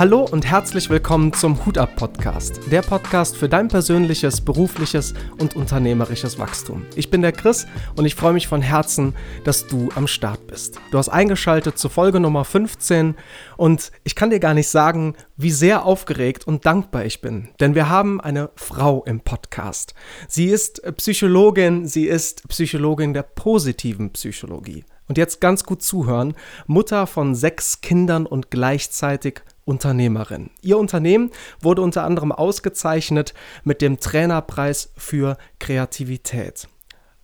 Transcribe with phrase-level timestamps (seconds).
[0.00, 5.56] Hallo und herzlich willkommen zum Hut ab Podcast, der Podcast für dein persönliches, berufliches und
[5.56, 6.86] unternehmerisches Wachstum.
[6.96, 9.14] Ich bin der Chris und ich freue mich von Herzen,
[9.44, 10.80] dass du am Start bist.
[10.90, 13.14] Du hast eingeschaltet zur Folge Nummer 15
[13.58, 17.74] und ich kann dir gar nicht sagen, wie sehr aufgeregt und dankbar ich bin, denn
[17.74, 19.92] wir haben eine Frau im Podcast.
[20.28, 24.82] Sie ist Psychologin, sie ist Psychologin der positiven Psychologie.
[25.08, 26.34] Und jetzt ganz gut zuhören,
[26.68, 30.50] Mutter von sechs Kindern und gleichzeitig Unternehmerin.
[30.62, 36.68] Ihr Unternehmen wurde unter anderem ausgezeichnet mit dem Trainerpreis für Kreativität.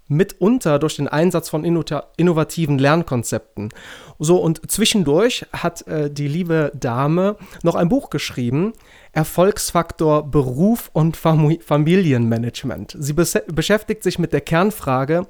[0.09, 3.71] Mitunter durch den Einsatz von innovativen Lernkonzepten.
[4.19, 8.73] So, und zwischendurch hat äh, die liebe Dame noch ein Buch geschrieben,
[9.13, 12.97] Erfolgsfaktor Beruf und Fam Familienmanagement.
[12.99, 15.27] Sie beschäftigt sich mit der Kernfrage,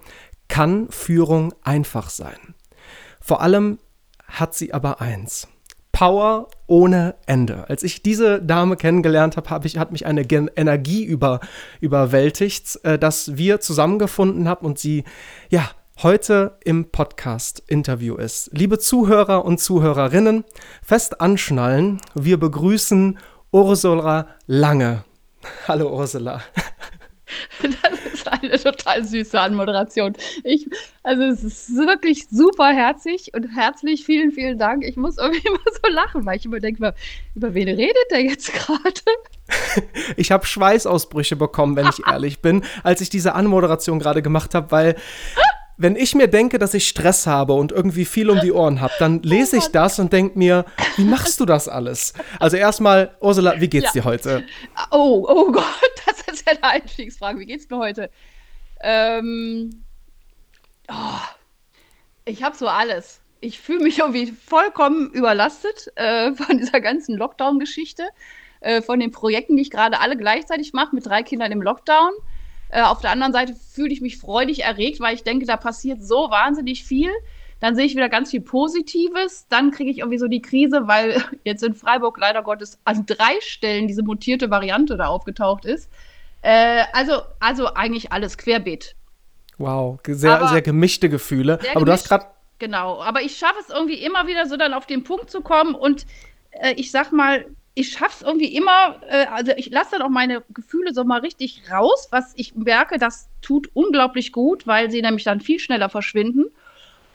[0.48, 2.54] kann Führung einfach sein?
[3.20, 3.78] Vor allem
[4.28, 5.48] hat sie aber eins.
[5.96, 7.70] Power ohne Ende.
[7.70, 11.40] Als ich diese Dame kennengelernt habe, hab hat mich eine Gen Energie über,
[11.80, 15.04] überwältigt, äh, dass wir zusammengefunden haben und sie,
[15.48, 15.70] ja,
[16.02, 18.50] heute im Podcast-Interview ist.
[18.52, 20.44] Liebe Zuhörer und Zuhörerinnen,
[20.82, 23.18] fest anschnallen, wir begrüßen
[23.50, 25.02] Ursula Lange.
[25.66, 26.42] Hallo Ursula.
[27.82, 30.14] Das ist eine total süße Anmoderation.
[30.44, 30.68] Ich,
[31.02, 34.84] also es ist wirklich super herzig und herzlich vielen, vielen Dank.
[34.84, 36.94] Ich muss irgendwie immer so lachen, weil ich immer denke, über,
[37.34, 38.92] über wen redet der jetzt gerade?
[40.16, 44.72] Ich habe Schweißausbrüche bekommen, wenn ich ehrlich bin, als ich diese Anmoderation gerade gemacht habe,
[44.72, 44.96] weil
[45.78, 48.94] wenn ich mir denke, dass ich Stress habe und irgendwie viel um die Ohren habe,
[48.98, 50.64] dann oh lese ich das und denke mir,
[50.96, 52.14] wie machst du das alles?
[52.40, 54.00] Also erstmal, Ursula, wie geht's ja.
[54.00, 54.44] dir heute?
[54.90, 55.64] Oh, oh Gott,
[56.06, 57.38] das ist ja eine Einstiegsfrage.
[57.40, 58.10] Wie geht's mir heute?
[58.80, 59.82] Ähm,
[60.88, 61.20] oh,
[62.24, 63.20] ich habe so alles.
[63.40, 68.08] Ich fühle mich irgendwie vollkommen überlastet äh, von dieser ganzen Lockdown-Geschichte,
[68.60, 72.12] äh, von den Projekten, die ich gerade alle gleichzeitig mache, mit drei Kindern im Lockdown.
[72.68, 76.02] Äh, auf der anderen Seite fühle ich mich freudig erregt, weil ich denke, da passiert
[76.02, 77.10] so wahnsinnig viel.
[77.60, 79.46] Dann sehe ich wieder ganz viel Positives.
[79.48, 83.40] Dann kriege ich irgendwie so die Krise, weil jetzt in Freiburg leider Gottes an drei
[83.40, 85.90] Stellen diese mutierte Variante da aufgetaucht ist.
[86.42, 88.94] Äh, also, also eigentlich alles querbeet.
[89.58, 91.58] Wow, sehr, aber sehr gemischte Gefühle.
[91.62, 92.36] Sehr aber gemischt, du hast gerade.
[92.58, 95.74] Genau, aber ich schaffe es irgendwie immer wieder so dann auf den Punkt zu kommen
[95.74, 96.06] und
[96.50, 97.46] äh, ich sag mal,
[97.78, 101.20] ich schaffe es irgendwie immer, äh, also ich lasse dann auch meine Gefühle so mal
[101.20, 105.90] richtig raus, was ich merke, das tut unglaublich gut, weil sie nämlich dann viel schneller
[105.90, 106.46] verschwinden.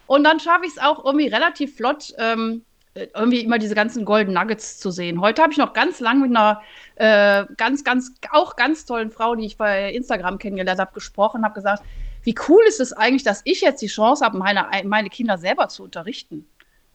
[0.06, 2.64] Und dann schaffe ich es auch irgendwie relativ flott, ähm,
[2.94, 5.20] irgendwie immer diese ganzen Golden Nuggets zu sehen.
[5.20, 6.62] Heute habe ich noch ganz lang mit einer
[6.96, 11.56] äh, ganz, ganz, auch ganz tollen Frau, die ich bei Instagram kennengelernt habe, gesprochen, habe
[11.56, 11.82] gesagt,
[12.22, 15.70] wie cool ist es eigentlich, dass ich jetzt die Chance habe, meine, meine Kinder selber
[15.70, 16.46] zu unterrichten.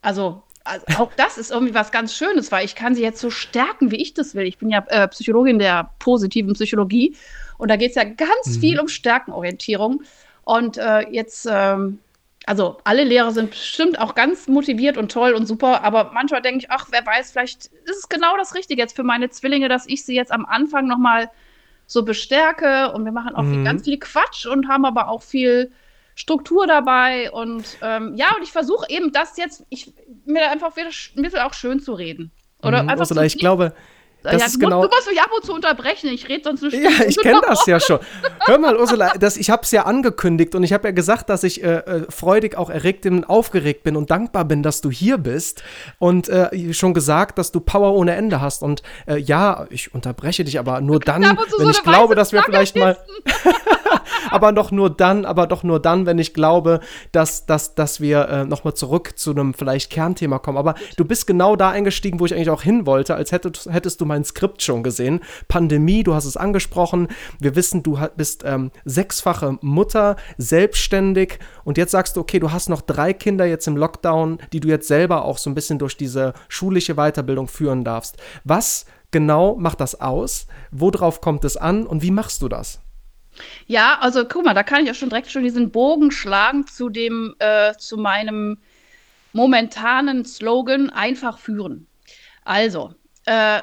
[0.03, 3.31] Also also auch das ist irgendwie was ganz Schönes, weil ich kann sie jetzt so
[3.31, 4.45] stärken, wie ich das will.
[4.45, 7.17] Ich bin ja äh, Psychologin der positiven Psychologie
[7.59, 8.61] und da geht es ja ganz mhm.
[8.61, 10.03] viel um Stärkenorientierung.
[10.45, 11.99] Und äh, jetzt, ähm,
[12.47, 16.59] also alle Lehrer sind bestimmt auch ganz motiviert und toll und super, aber manchmal denke
[16.59, 19.87] ich, ach, wer weiß, vielleicht ist es genau das Richtige jetzt für meine Zwillinge, dass
[19.87, 21.31] ich sie jetzt am Anfang nochmal
[21.87, 23.55] so bestärke und wir machen auch mhm.
[23.55, 25.73] viel, ganz viel Quatsch und haben aber auch viel
[26.17, 29.93] Struktur dabei und ähm, ja, und ich versuche eben das jetzt, ich,
[30.25, 32.33] mir einfach wieder ein bisschen auch schön zu reden.
[32.63, 33.75] Oder mhm, einfach Ursula, ich glaube,
[34.23, 34.83] das ja, ist genau.
[34.83, 36.09] Du musst mich ab und zu unterbrechen.
[36.09, 36.75] Ich rede sonst nicht.
[36.75, 38.01] Ja, ich kenne das ja schon.
[38.47, 41.45] Hör mal, Ursula, das, ich habe es ja angekündigt und ich habe ja gesagt, dass
[41.45, 45.19] ich äh, äh, freudig auch erregt und aufgeregt bin und dankbar bin, dass du hier
[45.19, 45.63] bist
[45.99, 48.63] und äh, schon gesagt, dass du Power ohne Ende hast.
[48.63, 52.43] Und äh, ja, ich unterbreche dich aber nur dann, wenn so ich glaube, dass wir
[52.43, 52.97] vielleicht mal.
[54.31, 56.81] aber doch nur dann, aber doch nur dann, wenn ich glaube,
[57.13, 60.59] dass, dass, dass wir äh, nochmal zurück zu einem vielleicht Kernthema kommen.
[60.59, 64.01] Aber du bist genau da eingestiegen, wo ich eigentlich auch hin wollte, als hättest, hättest
[64.01, 65.21] du mein Skript schon gesehen.
[65.49, 67.09] Pandemie, du hast es angesprochen.
[67.39, 72.69] Wir wissen, du bist ähm, sechsfache Mutter, selbstständig und jetzt sagst du, okay, du hast
[72.69, 75.97] noch drei Kinder jetzt im Lockdown, die du jetzt selber auch so ein bisschen durch
[75.97, 78.17] diese schulische Weiterbildung führen darfst.
[78.45, 80.47] Was genau macht das aus?
[80.71, 82.81] Worauf kommt es an und wie machst du das?
[83.67, 86.89] Ja, also guck mal, da kann ich ja schon direkt schon diesen Bogen schlagen zu
[86.89, 88.59] dem, äh, zu meinem
[89.33, 91.87] momentanen Slogan einfach führen.
[92.45, 92.95] Also,
[93.27, 93.61] äh,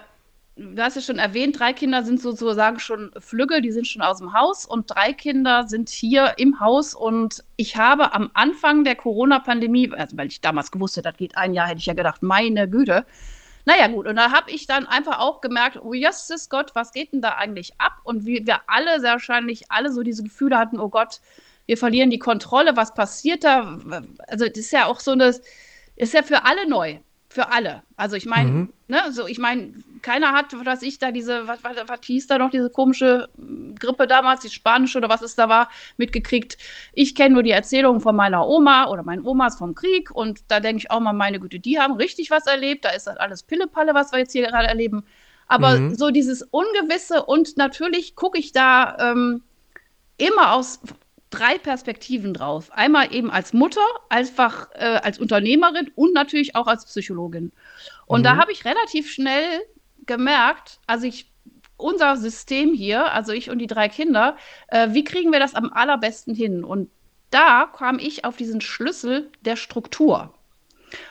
[0.55, 4.19] du hast ja schon erwähnt, drei Kinder sind sozusagen schon Flügge, die sind schon aus
[4.19, 8.95] dem Haus und drei Kinder sind hier im Haus und ich habe am Anfang der
[8.95, 12.21] Corona-Pandemie, also weil ich damals gewusst hätte, das geht ein Jahr, hätte ich ja gedacht,
[12.21, 13.05] meine Güte,
[13.65, 17.13] naja, gut, und da habe ich dann einfach auch gemerkt, oh Jesus Gott, was geht
[17.13, 17.93] denn da eigentlich ab?
[18.03, 21.21] Und wie wir alle, sehr wahrscheinlich alle so diese Gefühle hatten, oh Gott,
[21.65, 23.79] wir verlieren die Kontrolle, was passiert da?
[24.27, 25.33] Also, das ist ja auch so eine,
[25.95, 26.99] ist ja für alle neu.
[27.33, 27.83] für alle.
[27.97, 28.73] Also ich meine, mhm.
[28.87, 29.73] ne, so ich meine,
[30.03, 33.75] keiner hat, was ich da diese, was, was, was hieß da noch, diese komische hm,
[33.75, 36.57] Grippe damals, die spanische oder was es da war, mitgekriegt.
[36.93, 40.59] Ich kenne nur die Erzählungen von meiner Oma oder meinen Omas vom Krieg und da
[40.59, 42.85] denke ich auch mal, meine Güte, die haben richtig was erlebt.
[42.85, 45.03] Da ist das alles Pillepalle, was wir jetzt hier gerade erleben.
[45.47, 45.95] Aber mhm.
[45.95, 49.43] so dieses Ungewisse und natürlich gucke ich da ähm,
[50.17, 50.79] immer aus
[51.29, 52.71] drei Perspektiven drauf.
[52.71, 57.51] Einmal eben als Mutter, einfach äh, als Unternehmerin und natürlich auch als Psychologin.
[58.05, 58.23] Und mhm.
[58.23, 59.61] da habe ich relativ schnell
[60.05, 61.31] gemerkt, also ich
[61.77, 65.71] unser System hier, also ich und die drei Kinder, äh, wie kriegen wir das am
[65.73, 66.63] allerbesten hin?
[66.63, 66.89] Und
[67.29, 70.33] da kam ich auf diesen Schlüssel der Struktur.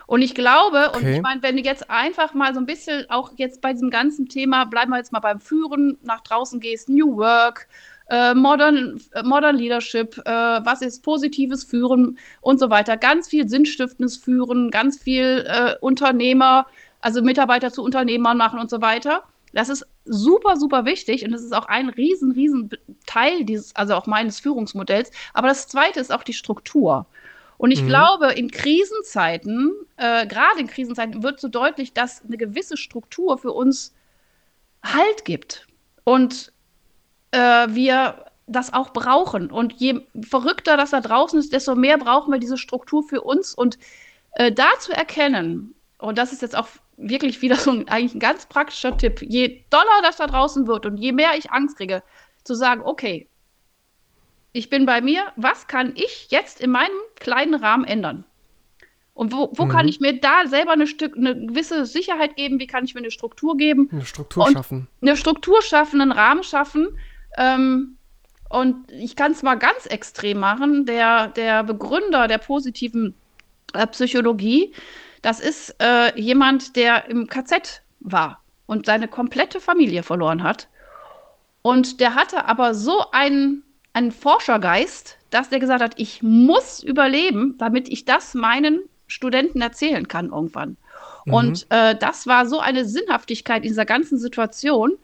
[0.07, 0.97] Und ich glaube, okay.
[0.97, 3.91] und ich meine, wenn du jetzt einfach mal so ein bisschen auch jetzt bei diesem
[3.91, 7.67] ganzen Thema, bleiben wir jetzt mal beim Führen, nach draußen gehst, New Work,
[8.09, 12.97] äh, Modern, äh, Modern Leadership, äh, was ist positives Führen und so weiter.
[12.97, 16.67] Ganz viel sinnstiftendes Führen, ganz viel äh, Unternehmer,
[17.03, 19.25] also Mitarbeiter zu Unternehmern machen und so weiter.
[19.53, 22.71] Das ist super, super wichtig und das ist auch ein riesen, riesen
[23.07, 25.11] Teil dieses, also auch meines Führungsmodells.
[25.35, 27.07] Aber das zweite ist auch die Struktur.
[27.59, 27.89] Und ich mhm.
[27.89, 33.53] glaube, in Krisenzeiten, äh, gerade in Krisenzeiten, wird so deutlich, dass eine gewisse Struktur für
[33.53, 33.95] uns
[34.83, 35.69] Halt gibt.
[36.03, 36.53] Und
[37.31, 37.39] äh,
[37.69, 39.51] wir das auch brauchen.
[39.51, 43.55] Und je verrückter das da draußen ist, desto mehr brauchen wir diese Struktur für uns.
[43.55, 43.79] Und
[44.33, 46.67] äh, da zu erkennen, und das ist jetzt auch
[47.09, 50.87] wirklich wieder so ein, eigentlich ein ganz praktischer Tipp, je doller das da draußen wird
[50.87, 52.03] und je mehr ich Angst kriege,
[52.45, 53.29] zu sagen, okay,
[54.53, 58.25] ich bin bei mir, was kann ich jetzt in meinem kleinen Rahmen ändern?
[59.15, 59.69] Und wo, wo mhm.
[59.69, 62.59] kann ich mir da selber eine, Stück, eine gewisse Sicherheit geben?
[62.59, 63.89] Wie kann ich mir eine Struktur geben?
[63.93, 64.89] Eine Struktur schaffen.
[65.03, 66.99] Eine Struktur schaffen, einen Rahmen schaffen,
[67.37, 67.97] ähm,
[68.49, 70.85] und ich kann es mal ganz extrem machen.
[70.85, 73.15] Der, der Begründer der positiven
[73.73, 74.75] äh, Psychologie,
[75.23, 80.69] das ist äh, jemand, der im KZ war und seine komplette Familie verloren hat.
[81.63, 87.57] Und der hatte aber so einen, einen Forschergeist, dass der gesagt hat, ich muss überleben,
[87.59, 90.77] damit ich das meinen Studenten erzählen kann irgendwann.
[91.25, 91.35] Mhm.
[91.35, 94.99] Und äh, das war so eine Sinnhaftigkeit in dieser ganzen Situation.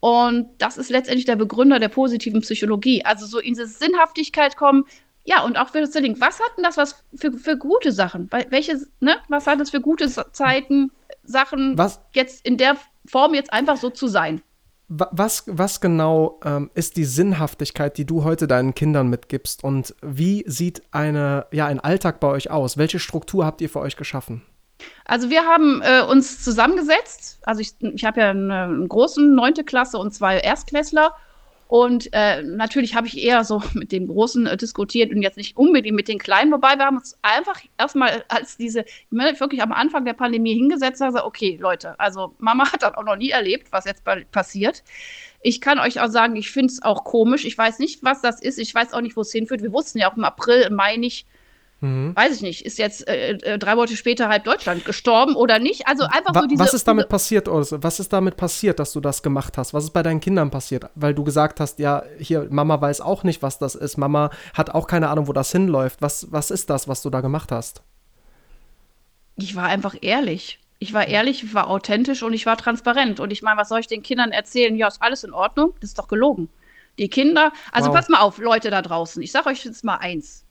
[0.00, 3.04] Und das ist letztendlich der Begründer der positiven Psychologie.
[3.04, 4.84] Also so in diese Sinnhaftigkeit kommen.
[5.30, 6.20] Ja, und auch für das Ding.
[6.20, 8.28] Was hatten das was für, für gute Sachen?
[8.48, 9.14] Welche, ne?
[9.28, 10.90] Was hat es für gute Zeiten,
[11.22, 12.00] Sachen, was?
[12.14, 14.42] jetzt in der Form jetzt einfach so zu sein?
[14.88, 19.62] Was, was genau ähm, ist die Sinnhaftigkeit, die du heute deinen Kindern mitgibst?
[19.62, 22.76] Und wie sieht eine, ja, ein Alltag bei euch aus?
[22.76, 24.42] Welche Struktur habt ihr für euch geschaffen?
[25.04, 27.38] Also wir haben äh, uns zusammengesetzt.
[27.44, 31.14] Also ich, ich habe ja eine, eine großen neunte Klasse und zwei Erstklässler.
[31.70, 35.56] Und äh, natürlich habe ich eher so mit dem Großen äh, diskutiert und jetzt nicht
[35.56, 36.50] unbedingt mit den Kleinen.
[36.50, 41.06] Wobei wir haben uns einfach erstmal als diese, wirklich am Anfang der Pandemie hingesetzt und
[41.06, 44.02] gesagt, okay, Leute, also Mama hat das auch noch nie erlebt, was jetzt
[44.32, 44.82] passiert.
[45.42, 47.44] Ich kann euch auch sagen, ich finde es auch komisch.
[47.44, 48.58] Ich weiß nicht, was das ist.
[48.58, 49.62] Ich weiß auch nicht, wo es hinführt.
[49.62, 51.28] Wir wussten ja auch im April, im Mai nicht,
[51.80, 52.14] Mhm.
[52.14, 55.88] Weiß ich nicht, ist jetzt äh, äh, drei Monate später halb Deutschland gestorben oder nicht?
[55.88, 56.62] Also einfach Wa so diese.
[56.62, 57.74] Was ist damit passiert, Urs?
[57.78, 59.72] Was ist damit passiert, dass du das gemacht hast?
[59.72, 60.84] Was ist bei deinen Kindern passiert?
[60.94, 63.96] Weil du gesagt hast, ja, hier, Mama weiß auch nicht, was das ist.
[63.96, 66.02] Mama hat auch keine Ahnung, wo das hinläuft.
[66.02, 67.82] Was, was ist das, was du da gemacht hast?
[69.36, 70.58] Ich war einfach ehrlich.
[70.80, 73.20] Ich war ehrlich, ich war authentisch und ich war transparent.
[73.20, 74.76] Und ich meine, was soll ich den Kindern erzählen?
[74.76, 75.72] Ja, ist alles in Ordnung?
[75.80, 76.50] Das ist doch gelogen.
[76.98, 77.96] Die Kinder, also wow.
[77.96, 79.22] pass mal auf, Leute da draußen.
[79.22, 80.44] Ich sage euch jetzt mal eins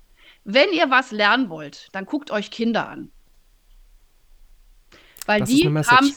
[0.51, 3.12] wenn ihr was lernen wollt, dann guckt euch Kinder an.
[5.25, 6.13] Weil das die haben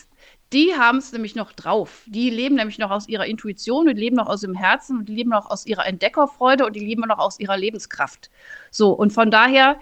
[0.53, 2.03] die haben es nämlich noch drauf.
[2.07, 5.15] Die leben nämlich noch aus ihrer Intuition, die leben noch aus dem Herzen und die
[5.15, 8.31] leben noch aus ihrer Entdeckerfreude und die leben noch aus ihrer Lebenskraft.
[8.71, 9.81] So, und von daher,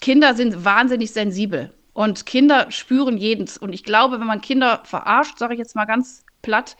[0.00, 3.56] Kinder sind wahnsinnig sensibel und Kinder spüren jedens.
[3.56, 6.76] Und ich glaube, wenn man Kinder verarscht, sage ich jetzt mal ganz platt,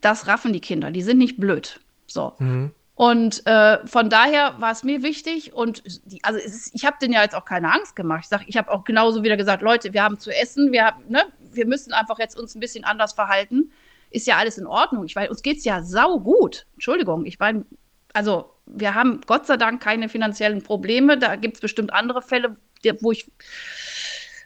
[0.00, 0.90] das raffen die Kinder.
[0.90, 1.80] Die sind nicht blöd.
[2.06, 2.32] So.
[2.38, 2.72] Mhm.
[2.94, 7.14] Und äh, von daher war es mir wichtig und die, also ist, ich habe denen
[7.14, 8.20] ja jetzt auch keine Angst gemacht.
[8.24, 11.04] Ich sag, ich habe auch genauso wieder gesagt, Leute, wir haben zu essen, wir haben,
[11.08, 13.72] ne, wir müssen einfach jetzt uns ein bisschen anders verhalten.
[14.10, 15.06] Ist ja alles in Ordnung.
[15.06, 16.66] Ich weiß, uns geht's ja sau gut.
[16.74, 17.64] Entschuldigung, ich meine,
[18.12, 21.16] also wir haben Gott sei Dank keine finanziellen Probleme.
[21.16, 22.56] Da gibt es bestimmt andere Fälle,
[23.00, 23.30] wo ich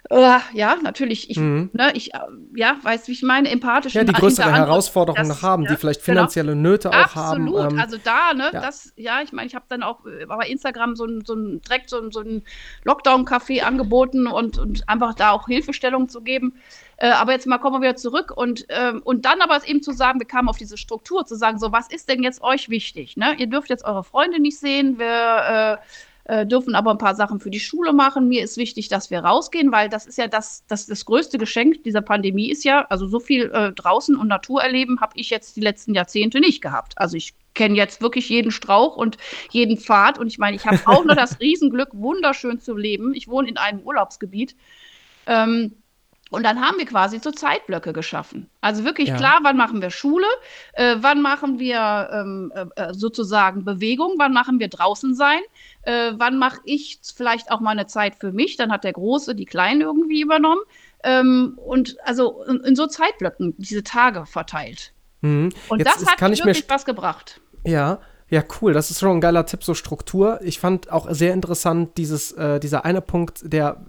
[0.09, 1.31] Uh, ja, natürlich.
[1.31, 1.71] Ich, mhm.
[1.73, 2.19] ne, ich äh,
[2.55, 3.95] ja, weiß, wie ich meine, empathisch.
[3.95, 6.21] Ja, die größere Herausforderungen noch haben, ja, die vielleicht genau.
[6.21, 6.69] finanzielle genau.
[6.69, 7.27] Nöte auch Absolut.
[7.27, 7.49] haben.
[7.49, 7.73] Absolut.
[7.73, 8.61] Ähm, also da, ne, ja.
[8.61, 11.61] das, ja, ich meine, ich habe dann auch äh, bei Instagram so ein, so ein
[11.61, 12.43] direkt so ein, so ein
[12.85, 16.55] Lockdown-Café angeboten und, und einfach da auch Hilfestellung zu geben.
[16.99, 19.93] Äh, aber jetzt mal kommen wir wieder zurück und, ähm, und dann aber eben zu
[19.93, 23.17] sagen, wir kamen auf diese Struktur, zu sagen, so, was ist denn jetzt euch wichtig?
[23.17, 23.35] Ne?
[23.39, 25.87] Ihr dürft jetzt eure Freunde nicht sehen, wir, äh,
[26.29, 28.29] äh, dürfen aber ein paar Sachen für die Schule machen.
[28.29, 31.85] Mir ist wichtig, dass wir rausgehen, weil das ist ja das, das, das größte Geschenk
[31.85, 35.57] dieser Pandemie ist ja, also so viel äh, draußen und Natur erleben habe ich jetzt
[35.57, 36.99] die letzten Jahrzehnte nicht gehabt.
[36.99, 39.19] Also ich kenne jetzt wirklich jeden Strauch und
[39.51, 43.15] jeden Pfad und ich meine, ich habe auch nur das Riesenglück, wunderschön zu leben.
[43.15, 44.57] Ich wohne in einem Urlaubsgebiet.
[45.27, 45.77] Ähm,
[46.31, 48.51] und dann haben wir quasi so Zeitblöcke geschaffen.
[48.61, 49.17] Also wirklich ja.
[49.17, 50.27] klar, wann machen wir Schule,
[50.73, 55.41] äh, wann machen wir ähm, äh, äh, sozusagen Bewegung, wann machen wir draußen sein,
[55.83, 59.37] äh, wann mache ich vielleicht auch mal eine Zeit für mich, dann hat der Große
[59.37, 60.61] die Kleinen irgendwie übernommen.
[61.05, 64.93] Ähm, und also in, in, so Zeitblöcken diese Tage verteilt.
[65.21, 65.51] Mhm.
[65.69, 67.41] Und Jetzt das hat wirklich was gebracht.
[67.65, 68.73] Ja, ja, cool.
[68.73, 70.41] Das ist schon ein geiler Tipp, so Struktur.
[70.43, 73.85] Ich fand auch sehr interessant dieses, äh, dieser eine Punkt, der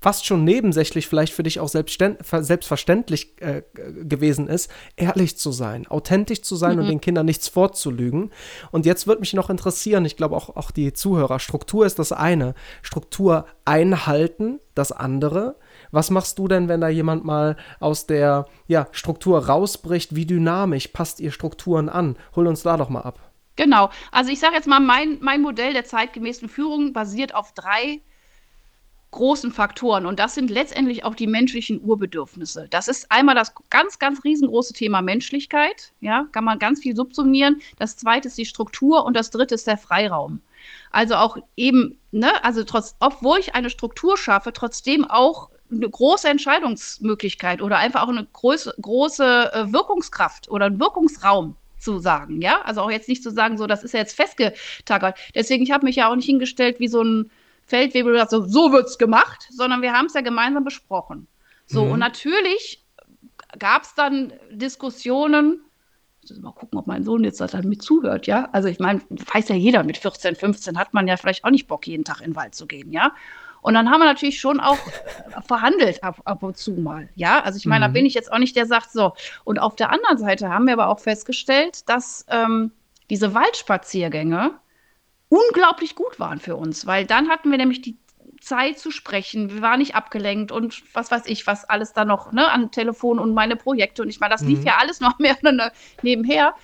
[0.00, 3.62] fast schon nebensächlich vielleicht für dich auch selbstverständlich äh,
[4.04, 6.82] gewesen ist, ehrlich zu sein, authentisch zu sein mhm.
[6.82, 8.30] und den Kindern nichts vorzulügen.
[8.70, 12.12] Und jetzt würde mich noch interessieren, ich glaube auch, auch die Zuhörer, Struktur ist das
[12.12, 15.56] eine, Struktur einhalten das andere.
[15.90, 20.14] Was machst du denn, wenn da jemand mal aus der ja, Struktur rausbricht?
[20.14, 22.16] Wie dynamisch passt ihr Strukturen an?
[22.34, 23.18] Hol uns da doch mal ab.
[23.56, 23.90] Genau.
[24.12, 28.02] Also ich sage jetzt mal, mein, mein Modell der zeitgemäßen Führung basiert auf drei
[29.16, 30.06] großen Faktoren.
[30.06, 32.68] Und das sind letztendlich auch die menschlichen Urbedürfnisse.
[32.70, 35.92] Das ist einmal das ganz, ganz riesengroße Thema Menschlichkeit.
[36.00, 37.60] Ja, kann man ganz viel subsumieren.
[37.78, 40.40] Das zweite ist die Struktur und das dritte ist der Freiraum.
[40.90, 46.28] Also auch eben, ne, also trotz, obwohl ich eine Struktur schaffe, trotzdem auch eine große
[46.28, 52.60] Entscheidungsmöglichkeit oder einfach auch eine große, große äh, Wirkungskraft oder ein Wirkungsraum zu sagen, ja,
[52.62, 55.18] also auch jetzt nicht zu sagen, so, das ist ja jetzt festgetagert.
[55.34, 57.30] Deswegen, ich habe mich ja auch nicht hingestellt wie so ein
[57.66, 61.26] Feldwebel gesagt, so, so wird's gemacht, sondern wir haben es ja gemeinsam besprochen.
[61.66, 61.92] So, mhm.
[61.92, 62.84] und natürlich
[63.58, 65.60] gab es dann Diskussionen,
[66.40, 68.48] mal gucken, ob mein Sohn jetzt dann mit zuhört, ja.
[68.52, 71.66] Also ich meine, weiß ja jeder, mit 14, 15 hat man ja vielleicht auch nicht
[71.66, 73.12] Bock, jeden Tag in den Wald zu gehen, ja.
[73.62, 74.78] Und dann haben wir natürlich schon auch
[75.46, 77.40] verhandelt ab, ab und zu mal, ja.
[77.40, 77.92] Also ich meine, mhm.
[77.92, 79.12] da bin ich jetzt auch nicht der sagt so.
[79.44, 82.72] Und auf der anderen Seite haben wir aber auch festgestellt, dass ähm,
[83.10, 84.52] diese Waldspaziergänge
[85.28, 87.98] unglaublich gut waren für uns, weil dann hatten wir nämlich die
[88.40, 89.52] Zeit zu sprechen.
[89.52, 93.18] Wir waren nicht abgelenkt und was weiß ich, was alles da noch ne, an Telefon
[93.18, 94.02] und meine Projekte.
[94.02, 94.66] Und ich meine, das lief mhm.
[94.66, 95.36] ja alles noch mehr
[96.02, 96.54] nebenher.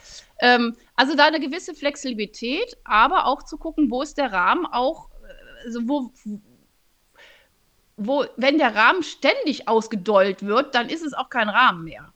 [0.40, 5.08] Ähm, also da eine gewisse Flexibilität, aber auch zu gucken, wo ist der Rahmen auch,
[5.64, 6.12] also wo,
[7.96, 12.12] wo, wenn der Rahmen ständig ausgedollt wird, dann ist es auch kein Rahmen mehr.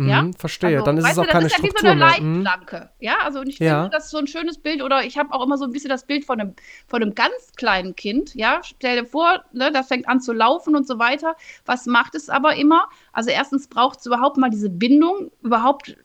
[0.00, 0.30] Mhm, ja?
[0.38, 2.26] Verstehe, also, dann ist es auch du, keine Struktur Das ist ja wie so eine
[2.26, 2.42] mhm.
[2.42, 2.90] Leitplanke.
[3.00, 3.82] Ja, also und ich ja.
[3.82, 5.90] finde, das ist so ein schönes Bild oder ich habe auch immer so ein bisschen
[5.90, 6.54] das Bild von einem,
[6.86, 8.34] von einem ganz kleinen Kind.
[8.34, 11.36] Ja, stell dir vor, ne, das fängt an zu laufen und so weiter.
[11.66, 12.88] Was macht es aber immer?
[13.12, 15.96] Also erstens braucht es überhaupt mal diese Bindung, überhaupt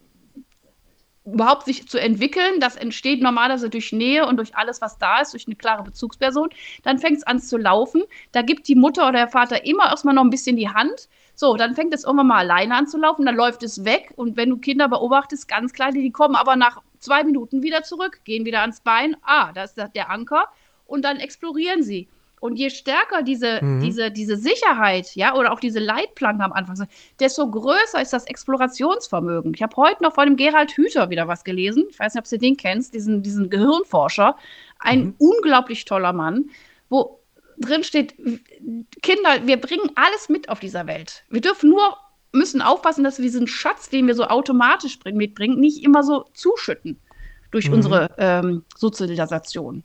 [1.26, 2.60] überhaupt sich zu entwickeln.
[2.60, 6.50] Das entsteht normalerweise durch Nähe und durch alles, was da ist, durch eine klare Bezugsperson.
[6.84, 8.04] Dann fängt es an zu laufen.
[8.32, 11.10] Da gibt die Mutter oder der Vater immer erstmal noch ein bisschen die Hand.
[11.36, 14.14] So, dann fängt es irgendwann mal alleine an zu laufen, dann läuft es weg.
[14.16, 18.22] Und wenn du Kinder beobachtest, ganz klar, die kommen aber nach zwei Minuten wieder zurück,
[18.24, 19.18] gehen wieder ans Bein.
[19.24, 20.46] Ah, da ist der Anker.
[20.86, 22.08] Und dann explorieren sie.
[22.40, 23.80] Und je stärker diese, mhm.
[23.82, 28.26] diese, diese Sicherheit, ja, oder auch diese Leitplanken am Anfang sind, desto größer ist das
[28.26, 29.54] Explorationsvermögen.
[29.56, 31.86] Ich habe heute noch von dem Gerald Hüther wieder was gelesen.
[31.90, 34.38] Ich weiß nicht, ob du den kennst, diesen, diesen Gehirnforscher.
[34.80, 35.16] Ein mhm.
[35.18, 36.50] unglaublich toller Mann,
[36.90, 37.20] wo
[37.58, 38.16] drin steht,
[39.02, 41.24] Kinder, wir bringen alles mit auf dieser Welt.
[41.30, 41.98] Wir dürfen nur,
[42.32, 47.00] müssen aufpassen, dass wir diesen Schatz, den wir so automatisch mitbringen, nicht immer so zuschütten
[47.52, 47.76] durch mhm.
[47.76, 49.84] unsere ähm, Sozialisation.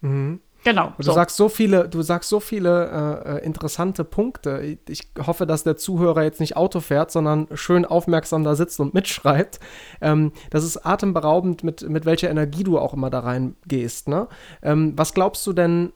[0.00, 0.40] Mhm.
[0.64, 0.94] Genau.
[0.96, 1.12] Du so.
[1.12, 4.78] sagst so viele, du sagst so viele äh, äh, interessante Punkte.
[4.88, 8.94] Ich hoffe, dass der Zuhörer jetzt nicht Auto fährt, sondern schön aufmerksam da sitzt und
[8.94, 9.60] mitschreibt.
[10.00, 14.08] Ähm, das ist atemberaubend, mit, mit welcher Energie du auch immer da reingehst.
[14.08, 14.26] Ne?
[14.62, 15.92] Ähm, was glaubst du denn,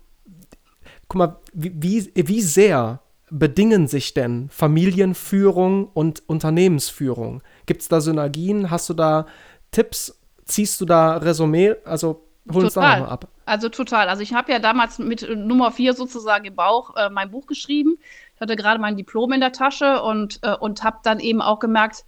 [1.08, 3.00] guck mal, wie, wie, wie sehr
[3.30, 7.42] bedingen sich denn Familienführung und Unternehmensführung?
[7.66, 8.70] Gibt es da Synergien?
[8.70, 9.26] Hast du da
[9.70, 10.18] Tipps?
[10.44, 11.76] Ziehst du da Resümee?
[11.84, 13.28] Also hol uns da nochmal ab.
[13.44, 14.08] Also total.
[14.08, 17.98] Also ich habe ja damals mit Nummer vier sozusagen im Bauch äh, mein Buch geschrieben.
[18.34, 21.58] Ich hatte gerade mein Diplom in der Tasche und, äh, und habe dann eben auch
[21.58, 22.04] gemerkt,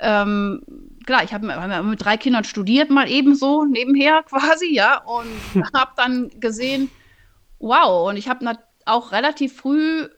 [0.00, 0.62] ähm,
[1.04, 1.46] klar, ich habe
[1.84, 5.28] mit drei Kindern studiert, mal ebenso nebenher quasi, ja, und
[5.74, 6.90] habe dann gesehen,
[7.60, 10.08] wow, und ich habe auch relativ früh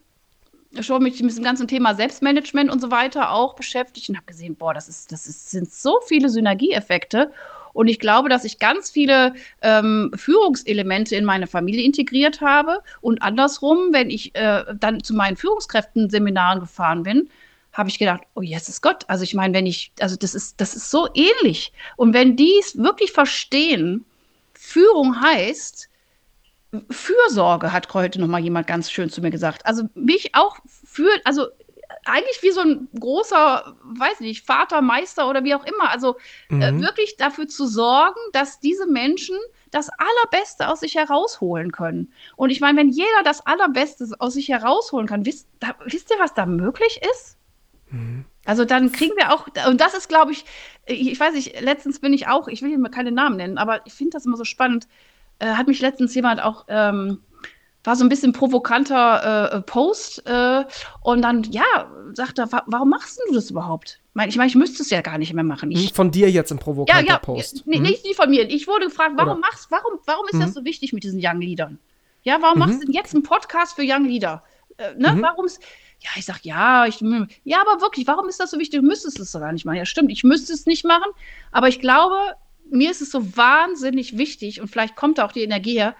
[0.79, 4.73] schon mit diesem ganzen Thema Selbstmanagement und so weiter auch beschäftigt und habe gesehen, boah,
[4.73, 7.31] das ist, das ist, sind so viele Synergieeffekte.
[7.73, 12.79] Und ich glaube, dass ich ganz viele ähm, Führungselemente in meine Familie integriert habe.
[13.01, 17.29] Und andersrum, wenn ich äh, dann zu meinen Führungskräften-Seminaren gefahren bin,
[17.71, 20.75] habe ich gedacht, oh Jesus Gott, also ich meine, wenn ich, also das ist, das
[20.75, 21.73] ist so ähnlich.
[21.97, 24.05] Und wenn die es wirklich verstehen,
[24.53, 25.89] Führung heißt,
[26.89, 29.65] Fürsorge, hat heute noch mal jemand ganz schön zu mir gesagt.
[29.65, 31.47] Also mich auch für, also
[32.05, 35.89] eigentlich wie so ein großer, weiß nicht, Vater, Meister oder wie auch immer.
[35.89, 36.17] Also
[36.49, 36.61] äh, mhm.
[36.61, 39.37] äh, wirklich dafür zu sorgen, dass diese Menschen
[39.71, 42.13] das Allerbeste aus sich herausholen können.
[42.35, 46.19] Und ich meine, wenn jeder das Allerbeste aus sich herausholen kann, wisst, da, wisst ihr,
[46.19, 47.37] was da möglich ist?
[47.89, 48.25] Mhm.
[48.45, 50.45] Also dann kriegen wir auch, und das ist, glaube ich,
[50.85, 53.85] ich weiß nicht, letztens bin ich auch, ich will hier mal keine Namen nennen, aber
[53.85, 54.87] ich finde das immer so spannend,
[55.43, 57.19] äh, hat mich letztens jemand auch ähm,
[57.83, 60.25] war so ein bisschen provokanter äh, Post.
[60.25, 60.63] Äh,
[61.01, 61.63] und dann, ja,
[62.13, 63.99] sagt er, wa warum machst du das überhaupt?
[64.27, 65.71] Ich meine, ich müsste es ja gar nicht mehr machen.
[65.71, 67.63] Ich, hm, von dir jetzt im provokanter ja, ja, Post.
[67.65, 67.83] Nee, mhm.
[67.83, 68.49] Nicht die von mir.
[68.49, 69.39] Ich wurde gefragt, warum Oder?
[69.39, 70.41] machst, warum, warum ist mhm.
[70.41, 71.79] das so wichtig mit diesen Young Leadern?
[72.21, 72.65] Ja, warum mhm.
[72.65, 74.43] machst du denn jetzt einen Podcast für Young Leader?
[74.77, 75.13] Äh, ne?
[75.13, 75.21] Mhm.
[75.21, 75.47] Warum
[75.99, 76.99] ja, ich sag ja, ich,
[77.45, 78.81] ja, aber wirklich, warum ist das so wichtig?
[78.81, 79.77] Du müsstest es doch gar nicht machen.
[79.77, 81.09] Ja, stimmt, ich müsste es nicht machen,
[81.51, 82.17] aber ich glaube,
[82.73, 85.95] mir ist es so wahnsinnig wichtig und vielleicht kommt da auch die Energie her,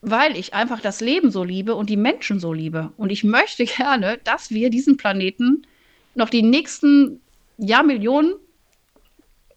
[0.00, 2.92] weil ich einfach das Leben so liebe und die Menschen so liebe.
[2.96, 5.66] Und ich möchte gerne, dass wir diesen Planeten
[6.14, 7.20] noch die nächsten
[7.58, 8.34] Jahrmillionen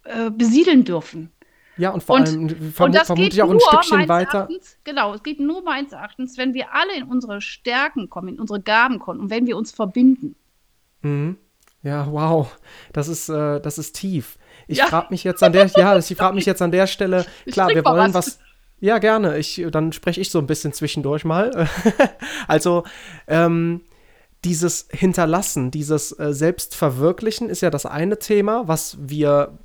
[0.03, 1.31] äh, besiedeln dürfen.
[1.77, 4.39] Ja, und vor und, allem verm und das vermutlich auch ein Stückchen weiter.
[4.39, 8.39] Erachtens, genau, es geht nur meines Erachtens, wenn wir alle in unsere Stärken kommen, in
[8.39, 10.35] unsere Gaben kommen und wenn wir uns verbinden.
[11.01, 11.38] Mhm.
[11.81, 12.55] Ja, wow,
[12.93, 14.38] das ist, äh, das ist tief.
[14.67, 14.88] Ich ja.
[14.88, 17.84] frage mich jetzt an der, ja, ich frage mich jetzt an der Stelle, klar, wir
[17.86, 18.27] wollen was.
[18.27, 18.39] was
[18.79, 19.38] ja, gerne.
[19.38, 21.70] Ich, dann spreche ich so ein bisschen zwischendurch mal.
[22.50, 22.84] also,
[23.27, 23.82] ähm,
[24.43, 29.58] dieses Hinterlassen, dieses äh, Selbstverwirklichen ist ja das eine Thema, was wir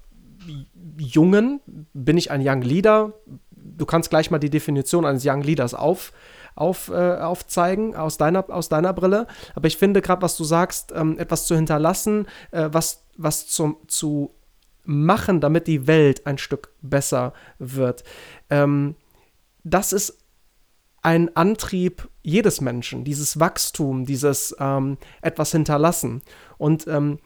[0.99, 1.61] Jungen,
[1.93, 3.13] bin ich ein Young Leader?
[3.51, 6.13] Du kannst gleich mal die Definition eines Young Leaders auf,
[6.55, 9.27] auf, äh, aufzeigen aus deiner, aus deiner Brille.
[9.55, 13.79] Aber ich finde gerade, was du sagst, ähm, etwas zu hinterlassen, äh, was, was zum,
[13.89, 14.33] zu
[14.89, 18.05] machen, damit die Welt ein Stück besser wird.
[18.49, 18.97] Ähm,
[19.63, 20.19] das ist
[21.03, 26.23] ein Antrieb jedes Menschen, dieses Wachstum, dieses ähm, etwas hinterlassen.
[26.57, 27.19] Und ähm,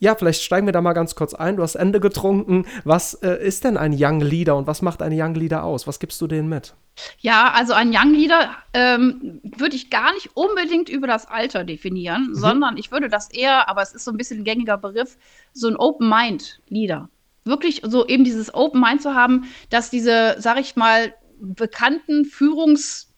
[0.00, 1.56] ja, vielleicht steigen wir da mal ganz kurz ein.
[1.56, 2.64] Du hast Ende getrunken.
[2.84, 5.86] Was äh, ist denn ein Young Leader und was macht ein Young Leader aus?
[5.86, 6.74] Was gibst du denen mit?
[7.18, 12.28] Ja, also ein Young Leader ähm, würde ich gar nicht unbedingt über das Alter definieren,
[12.28, 12.34] mhm.
[12.34, 15.18] sondern ich würde das eher, aber es ist so ein bisschen ein gängiger Begriff,
[15.52, 17.10] so ein Open Mind Leader.
[17.44, 23.10] Wirklich so eben dieses Open Mind zu haben, dass diese, sag ich mal, bekannten Führungsstrukturen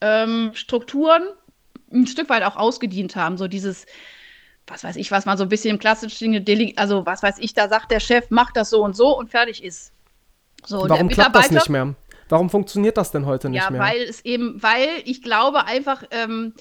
[0.00, 0.52] ähm,
[1.92, 3.36] ein Stück weit auch ausgedient haben.
[3.36, 3.86] So dieses,
[4.70, 7.54] was weiß ich, was man so ein bisschen im klassischen Deli also was weiß ich,
[7.54, 9.92] da sagt der Chef, macht das so und so und fertig ist.
[10.64, 11.94] So, Warum klappt das nicht mehr?
[12.28, 13.80] Warum funktioniert das denn heute nicht ja, mehr?
[13.80, 16.54] Ja, weil es eben, weil ich glaube einfach, ähm,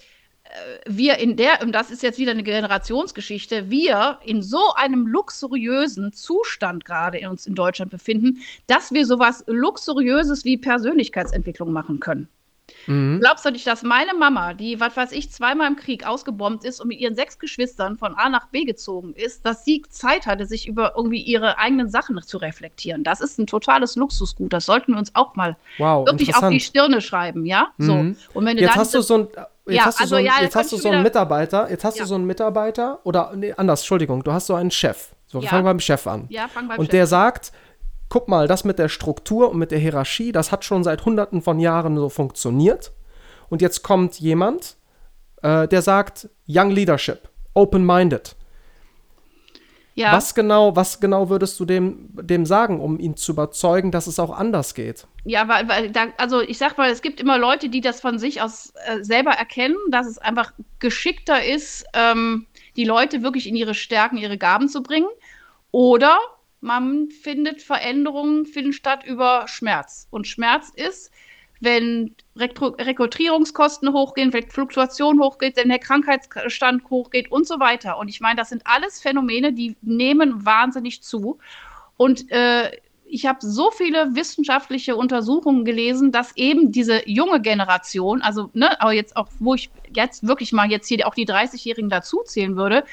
[0.44, 0.50] äh,
[0.88, 6.12] wir in der, und das ist jetzt wieder eine Generationsgeschichte, wir in so einem luxuriösen
[6.12, 12.30] Zustand gerade in uns in Deutschland befinden, dass wir sowas Luxuriöses wie Persönlichkeitsentwicklung machen können.
[12.88, 13.20] Mhm.
[13.20, 16.80] Glaubst du nicht, dass meine Mama, die, was weiß ich, zweimal im Krieg ausgebombt ist
[16.80, 20.46] und mit ihren sechs Geschwistern von A nach B gezogen ist, dass sie Zeit hatte,
[20.46, 23.04] sich über irgendwie ihre eigenen Sachen zu reflektieren?
[23.04, 24.54] Das ist ein totales Luxusgut.
[24.54, 27.70] Das sollten wir uns auch mal wow, wirklich auf die Stirne schreiben, ja?
[27.78, 27.86] Mhm.
[27.86, 27.94] So.
[28.40, 29.28] Und wenn du jetzt hast du so ein
[29.70, 31.84] Jetzt ja, hast du also, so, einen, ja, jetzt hast du so einen Mitarbeiter, jetzt
[31.84, 32.04] hast ja.
[32.04, 35.10] du so einen Mitarbeiter oder nee, anders, Entschuldigung, du hast so einen Chef.
[35.28, 35.50] So, ja.
[35.50, 36.26] fangen wir beim Chef an.
[36.30, 36.92] Ja, fang beim und Chef.
[36.92, 37.52] der sagt,
[38.10, 41.42] guck mal, das mit der Struktur und mit der Hierarchie, das hat schon seit hunderten
[41.42, 42.92] von Jahren so funktioniert.
[43.50, 44.78] Und jetzt kommt jemand,
[45.42, 48.36] äh, der sagt, Young Leadership, open-minded.
[49.96, 50.14] Ja.
[50.14, 54.18] Was genau, was genau würdest du dem, dem sagen, um ihn zu überzeugen, dass es
[54.18, 55.08] auch anders geht?
[55.26, 58.18] Ja, weil, weil da, also ich sag mal, es gibt immer Leute, die das von
[58.18, 63.58] sich aus äh, selber erkennen, dass es einfach geschickter ist, ähm, die Leute wirklich in
[63.58, 65.10] ihre Stärken, ihre Gaben zu bringen.
[65.72, 66.18] Oder
[66.62, 70.08] man findet Veränderungen finden statt über Schmerz.
[70.12, 71.12] Und Schmerz ist,
[71.62, 77.98] wenn Rekrutierungskosten hochgehen, wenn Fluktuation hochgeht, wenn der Krankheitsstand hochgeht und so weiter.
[77.98, 81.40] Und ich meine, das sind alles Phänomene, die nehmen wahnsinnig zu.
[81.98, 82.72] Und äh,
[83.10, 88.94] ich habe so viele wissenschaftliche Untersuchungen gelesen, dass eben diese junge Generation, also ne, aber
[88.94, 92.84] jetzt auch, wo ich jetzt wirklich mal jetzt hier auch die 30-Jährigen dazuzählen würde,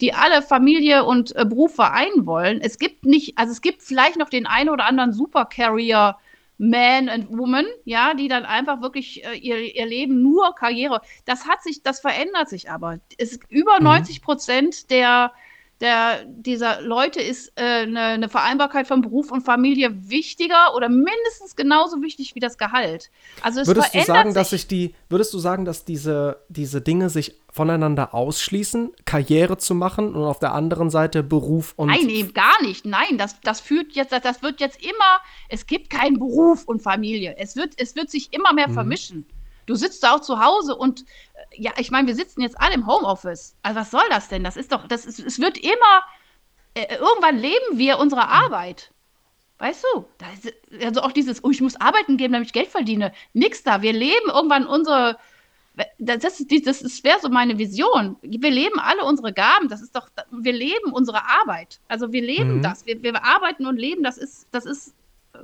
[0.00, 2.60] die alle Familie und äh, Beruf vereinen wollen.
[2.60, 6.16] Es gibt nicht, also es gibt vielleicht noch den einen oder anderen Supercarrier
[6.58, 11.02] man and Woman, ja, die dann einfach wirklich äh, ihr, ihr Leben nur Karriere.
[11.26, 12.98] Das hat sich, das verändert sich aber.
[13.18, 13.84] Es über mhm.
[13.84, 15.32] 90 Prozent der
[15.80, 21.54] der, dieser Leute ist äh, eine, eine Vereinbarkeit von Beruf und Familie wichtiger oder mindestens
[21.54, 23.10] genauso wichtig wie das Gehalt.
[23.42, 24.34] Also es würdest du sagen, sich.
[24.34, 29.74] dass sich die, würdest du sagen, dass diese, diese Dinge sich voneinander ausschließen, Karriere zu
[29.74, 32.86] machen und auf der anderen Seite Beruf und Nein, eben gar nicht.
[32.86, 37.36] Nein, das, das führt jetzt, das wird jetzt immer, es gibt keinen Beruf und Familie.
[37.38, 38.74] Es wird, es wird sich immer mehr mhm.
[38.74, 39.26] vermischen.
[39.66, 41.04] Du sitzt da auch zu Hause und äh,
[41.58, 43.56] ja, ich meine, wir sitzen jetzt alle im Homeoffice.
[43.62, 44.44] Also was soll das denn?
[44.44, 46.02] Das ist doch, das ist, es wird immer,
[46.74, 48.92] äh, irgendwann leben wir unsere Arbeit.
[49.58, 50.04] Weißt du?
[50.34, 53.12] Ist, also auch dieses, oh, ich muss arbeiten gehen, damit ich Geld verdiene.
[53.32, 53.80] Nix da.
[53.80, 55.18] Wir leben irgendwann unsere,
[55.98, 58.16] das, ist, das, das wäre so meine Vision.
[58.20, 59.68] Wir leben alle unsere Gaben.
[59.68, 61.80] Das ist doch, wir leben unsere Arbeit.
[61.88, 62.62] Also wir leben mhm.
[62.62, 62.84] das.
[62.84, 64.02] Wir, wir arbeiten und leben.
[64.02, 64.94] Das ist, das ist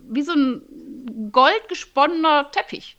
[0.02, 2.96] wie so ein goldgesponnener Teppich.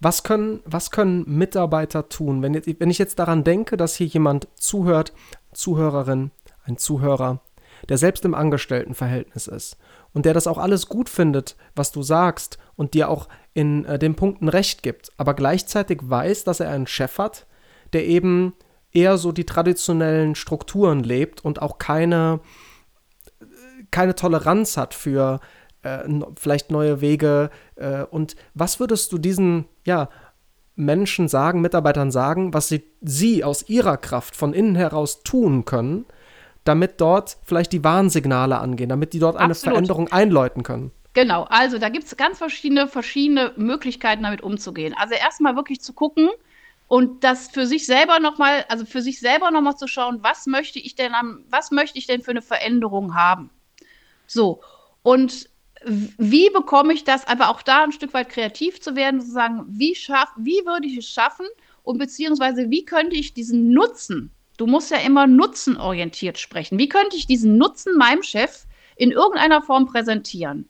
[0.00, 4.48] Was können, was können Mitarbeiter tun, wenn, wenn ich jetzt daran denke, dass hier jemand
[4.54, 5.12] zuhört,
[5.52, 6.30] Zuhörerin,
[6.64, 7.40] ein Zuhörer,
[7.88, 9.76] der selbst im Angestelltenverhältnis ist
[10.12, 13.98] und der das auch alles gut findet, was du sagst und dir auch in äh,
[13.98, 17.46] den Punkten recht gibt, aber gleichzeitig weiß, dass er einen Chef hat,
[17.92, 18.54] der eben
[18.92, 22.40] eher so die traditionellen Strukturen lebt und auch keine,
[23.90, 25.40] keine Toleranz hat für
[25.82, 26.00] äh,
[26.36, 27.50] vielleicht neue Wege.
[27.76, 30.08] Äh, und was würdest du diesen, ja,
[30.76, 36.06] Menschen sagen, Mitarbeitern sagen, was sie, sie aus ihrer Kraft von innen heraus tun können,
[36.64, 39.74] damit dort vielleicht die Warnsignale angehen, damit die dort eine Absolut.
[39.74, 40.92] Veränderung einläuten können?
[41.12, 44.94] Genau, also da gibt es ganz verschiedene, verschiedene Möglichkeiten, damit umzugehen.
[44.96, 46.28] Also erstmal wirklich zu gucken
[46.86, 50.78] und das für sich selber nochmal, also für sich selber nochmal zu schauen, was möchte
[50.78, 53.50] ich denn am, was möchte ich denn für eine Veränderung haben?
[54.26, 54.60] So,
[55.02, 55.49] und
[55.84, 59.64] wie bekomme ich das, aber auch da ein Stück weit kreativ zu werden, zu sagen,
[59.68, 61.46] wie, schaff, wie würde ich es schaffen
[61.82, 67.16] und beziehungsweise wie könnte ich diesen Nutzen, du musst ja immer nutzenorientiert sprechen, wie könnte
[67.16, 68.64] ich diesen Nutzen meinem Chef
[68.96, 70.68] in irgendeiner Form präsentieren?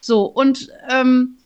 [0.00, 1.38] So, und ähm,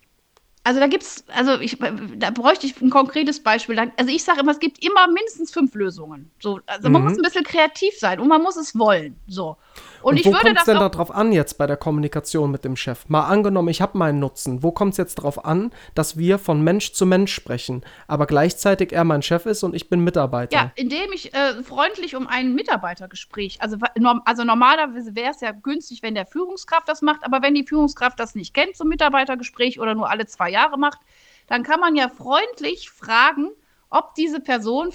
[0.65, 1.79] also da gibt's, also ich,
[2.17, 3.79] da bräuchte ich ein konkretes Beispiel.
[3.79, 6.31] Also ich sage immer, es gibt immer mindestens fünf Lösungen.
[6.41, 7.09] So, also man mhm.
[7.09, 9.15] muss ein bisschen kreativ sein und man muss es wollen.
[9.27, 9.57] So.
[10.05, 13.09] Und, und wo kommt es denn darauf an jetzt bei der Kommunikation mit dem Chef?
[13.09, 14.63] Mal angenommen, ich habe meinen Nutzen.
[14.63, 18.93] Wo kommt es jetzt darauf an, dass wir von Mensch zu Mensch sprechen, aber gleichzeitig
[18.93, 20.55] er mein Chef ist und ich bin Mitarbeiter?
[20.55, 23.79] Ja, indem ich äh, freundlich um ein Mitarbeitergespräch, also,
[24.27, 28.21] also normalerweise wäre es ja günstig, wenn der Führungskraft das macht, aber wenn die Führungskraft
[28.21, 30.99] das nicht kennt, so ein Mitarbeitergespräch oder nur alle zwei Jahre macht,
[31.47, 33.51] dann kann man ja freundlich fragen,
[33.89, 34.91] ob diese Person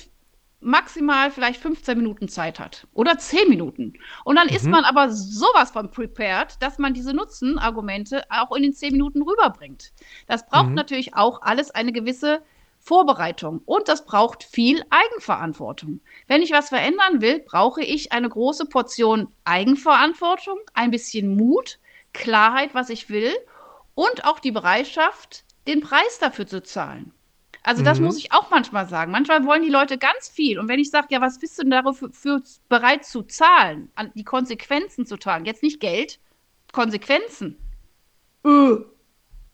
[0.62, 3.94] maximal vielleicht 15 Minuten Zeit hat oder 10 Minuten.
[4.26, 4.56] Und dann mhm.
[4.56, 9.22] ist man aber sowas von prepared, dass man diese Nutzenargumente auch in den 10 Minuten
[9.22, 9.92] rüberbringt.
[10.28, 10.76] Das braucht mhm.
[10.76, 12.42] natürlich auch alles eine gewisse
[12.80, 16.00] Vorbereitung und das braucht viel Eigenverantwortung.
[16.28, 21.78] Wenn ich was verändern will, brauche ich eine große Portion Eigenverantwortung, ein bisschen Mut,
[22.14, 23.34] Klarheit, was ich will
[23.96, 27.14] und auch die Bereitschaft, den Preis dafür zu zahlen.
[27.64, 28.06] Also das mhm.
[28.06, 29.12] muss ich auch manchmal sagen.
[29.12, 30.60] Manchmal wollen die Leute ganz viel.
[30.60, 34.24] Und wenn ich sage, ja, was bist du denn dafür bereit zu zahlen, an die
[34.24, 35.46] Konsequenzen zu tragen?
[35.46, 36.20] Jetzt nicht Geld,
[36.72, 37.58] Konsequenzen.
[38.46, 38.76] Äh.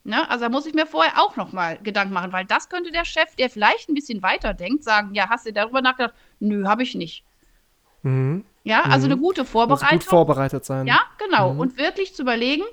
[0.03, 0.29] Ne?
[0.29, 3.05] Also da muss ich mir vorher auch noch mal Gedanken machen, weil das könnte der
[3.05, 6.13] Chef, der vielleicht ein bisschen weiter denkt, sagen, ja, hast du darüber nachgedacht?
[6.39, 7.23] Nö, habe ich nicht.
[8.03, 8.45] Mhm.
[8.63, 9.13] Ja, also mhm.
[9.13, 9.97] eine gute Vorbereitung.
[9.97, 10.85] Muss gut vorbereitet sein.
[10.85, 11.53] Ja, genau.
[11.53, 11.59] Mhm.
[11.59, 12.63] Und wirklich zu überlegen,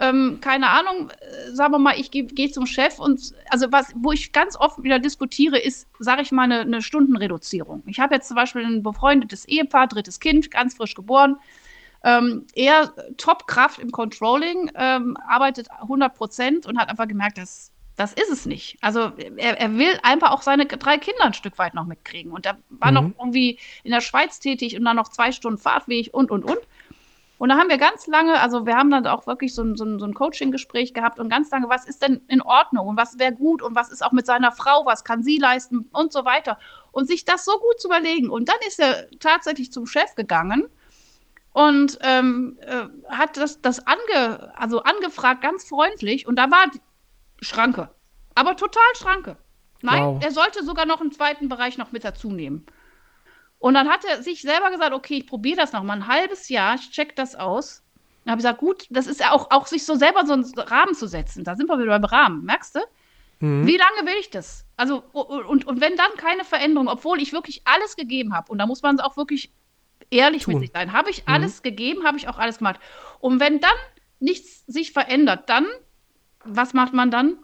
[0.00, 3.92] ähm, keine Ahnung, äh, sagen wir mal, ich gehe geh zum Chef und also was,
[3.94, 7.82] wo ich ganz oft wieder diskutiere, ist, sage ich mal, eine, eine Stundenreduzierung.
[7.86, 11.36] Ich habe jetzt zum Beispiel ein befreundetes Ehepaar, drittes Kind, ganz frisch geboren.
[12.02, 18.14] Ähm, er Top-Kraft im Controlling, ähm, arbeitet 100 Prozent und hat einfach gemerkt, dass das
[18.14, 18.78] ist es nicht.
[18.80, 22.32] Also er, er, will einfach auch seine drei Kinder ein Stück weit noch mitkriegen.
[22.32, 22.94] Und er war mhm.
[22.94, 26.60] noch irgendwie in der Schweiz tätig und dann noch zwei Stunden Fahrtweg und, und, und.
[27.40, 29.82] Und da haben wir ganz lange, also wir haben dann auch wirklich so ein, so
[29.86, 33.18] ein, so ein Coaching-Gespräch gehabt und ganz lange, was ist denn in Ordnung und was
[33.18, 36.26] wäre gut und was ist auch mit seiner Frau, was kann sie leisten und so
[36.26, 36.58] weiter.
[36.92, 38.28] Und sich das so gut zu überlegen.
[38.28, 40.68] Und dann ist er tatsächlich zum Chef gegangen
[41.54, 46.26] und ähm, äh, hat das, das ange, also angefragt, ganz freundlich.
[46.26, 46.80] Und da war die
[47.42, 47.88] Schranke.
[48.34, 49.38] Aber total Schranke.
[49.80, 50.22] Nein, wow.
[50.22, 52.66] er sollte sogar noch einen zweiten Bereich noch mit dazu nehmen.
[53.60, 56.48] Und dann hat er sich selber gesagt, okay, ich probiere das noch mal ein halbes
[56.48, 57.82] Jahr, ich check das aus.
[58.24, 60.44] Dann habe ich gesagt, gut, das ist ja auch, auch sich so selber so einen
[60.56, 61.44] Rahmen zu setzen.
[61.44, 62.80] Da sind wir wieder beim Rahmen, merkst du?
[63.40, 63.66] Mhm.
[63.66, 64.64] Wie lange will ich das?
[64.78, 68.66] Also, und, und wenn dann keine Veränderung, obwohl ich wirklich alles gegeben habe, und da
[68.66, 69.52] muss man auch wirklich
[70.10, 70.54] ehrlich Tun.
[70.54, 71.34] mit sich sein, habe ich mhm.
[71.34, 72.80] alles gegeben, habe ich auch alles gemacht.
[73.20, 73.76] Und wenn dann
[74.20, 75.66] nichts sich verändert, dann,
[76.44, 77.36] was macht man dann?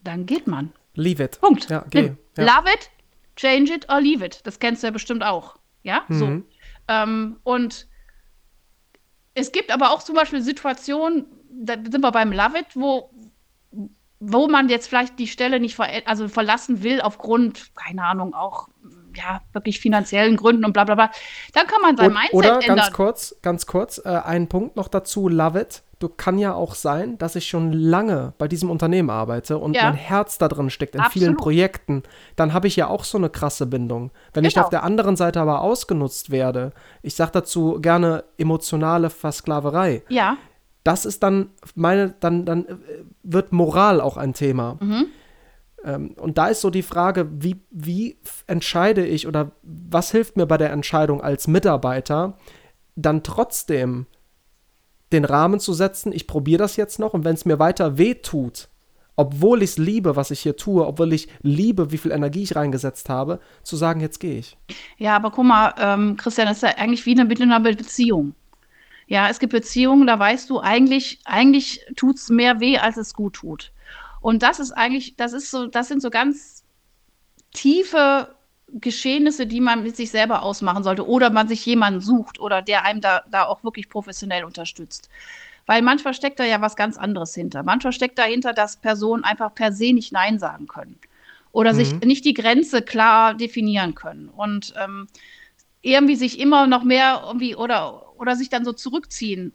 [0.00, 0.72] Dann geht man.
[0.94, 1.40] Leave it.
[1.40, 1.68] Punkt.
[1.68, 2.12] Ja, geh.
[2.36, 2.44] Ja.
[2.44, 2.90] Love it,
[3.36, 4.40] change it or leave it.
[4.44, 5.56] Das kennst du ja bestimmt auch.
[5.82, 6.18] Ja, mhm.
[6.18, 6.42] so.
[6.88, 7.86] Ähm, und
[9.34, 13.10] es gibt aber auch zum Beispiel Situationen, da sind wir beim Love It, wo,
[14.18, 18.68] wo man jetzt vielleicht die Stelle nicht ver also verlassen will aufgrund, keine Ahnung, auch
[19.14, 21.10] ja, wirklich finanziellen Gründen und bla bla bla.
[21.52, 22.76] Dann kann man sein Mindset oder, ändern.
[22.76, 26.74] ganz kurz, ganz kurz, äh, einen Punkt noch dazu, Love It du kann ja auch
[26.74, 29.84] sein, dass ich schon lange bei diesem Unternehmen arbeite und Ja.
[29.84, 31.12] mein Herz da drin steckt in Absolut.
[31.24, 32.02] vielen Projekten,
[32.36, 34.10] dann habe ich ja auch so eine krasse Bindung.
[34.34, 34.64] Wenn ich Genau.
[34.64, 40.36] auf der anderen Seite aber ausgenutzt werde, ich sage dazu gerne emotionale Versklaverei, Ja,
[40.84, 42.74] das ist dann meine, dann, dann äh,
[43.22, 44.76] wird Moral auch ein Thema.
[44.80, 45.06] Mhm.
[45.84, 50.46] Ähm, und da ist so die Frage, wie, wie entscheide ich oder was hilft mir
[50.46, 52.36] bei der Entscheidung als Mitarbeiter,
[52.96, 54.06] dann trotzdem
[55.12, 58.14] den Rahmen zu setzen, ich probiere das jetzt noch und wenn es mir weiter weh
[58.14, 58.68] tut,
[59.16, 62.54] obwohl ich es liebe, was ich hier tue, obwohl ich liebe, wie viel Energie ich
[62.54, 64.56] reingesetzt habe, zu sagen, jetzt gehe ich.
[64.98, 68.34] Ja, aber guck mal, ähm, Christian, das ist ja eigentlich wie eine, mit Beziehung.
[69.06, 73.14] Ja, es gibt Beziehungen, da weißt du, eigentlich, eigentlich tut es mehr weh, als es
[73.14, 73.72] gut tut.
[74.20, 76.64] Und das ist eigentlich, das ist so, das sind so ganz
[77.54, 78.34] tiefe
[78.68, 81.06] Geschehnisse, die man mit sich selber ausmachen sollte.
[81.08, 85.08] Oder man sich jemanden sucht oder der einem da, da auch wirklich professionell unterstützt.
[85.66, 87.62] Weil manchmal steckt da ja was ganz anderes hinter.
[87.62, 90.98] Manchmal steckt dahinter, dass Personen einfach per se nicht Nein sagen können.
[91.52, 92.08] Oder sich Mhm.
[92.08, 94.28] nicht die Grenze klar definieren können.
[94.28, 95.08] Und ähm,
[95.82, 99.52] irgendwie sich immer noch mehr irgendwie oder, oder sich dann so zurückziehen.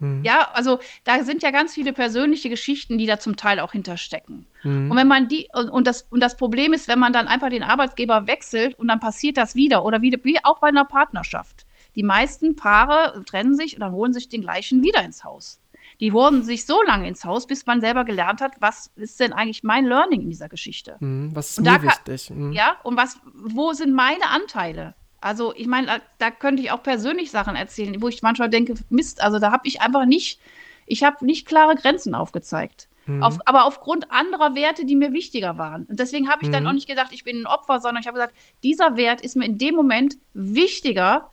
[0.00, 0.22] Mhm.
[0.24, 4.46] Ja, also da sind ja ganz viele persönliche Geschichten, die da zum Teil auch hinterstecken.
[4.62, 4.90] Mhm.
[4.90, 7.50] Und wenn man die, und, und, das, und das Problem ist, wenn man dann einfach
[7.50, 11.66] den Arbeitgeber wechselt und dann passiert das wieder oder wie, wie auch bei einer Partnerschaft.
[11.94, 15.60] Die meisten Paare trennen sich und dann holen sich den gleichen wieder ins Haus.
[16.00, 19.32] Die holen sich so lange ins Haus, bis man selber gelernt hat, was ist denn
[19.32, 20.96] eigentlich mein Learning in dieser Geschichte.
[21.00, 21.30] Mhm.
[21.34, 22.30] Was ist Und mir da kann- wichtig?
[22.30, 22.52] Mhm.
[22.52, 24.94] Ja, und was, wo sind meine Anteile?
[25.20, 29.20] Also, ich meine, da, könnte ich auch persönlich Sachen erzählen, wo ich manchmal denke, Mist,
[29.20, 30.40] also da habe ich einfach nicht,
[30.86, 32.88] ich habe nicht klare Grenzen aufgezeigt.
[33.06, 33.22] Mhm.
[33.22, 35.84] Auf, aber aufgrund anderer Werte, die mir wichtiger waren.
[35.86, 36.68] Und deswegen habe ich dann Mhm.
[36.68, 39.46] auch nicht gesagt, ich bin ein Opfer, sondern ich habe gesagt, dieser Wert ist mir
[39.46, 41.30] in dem Moment wichtiger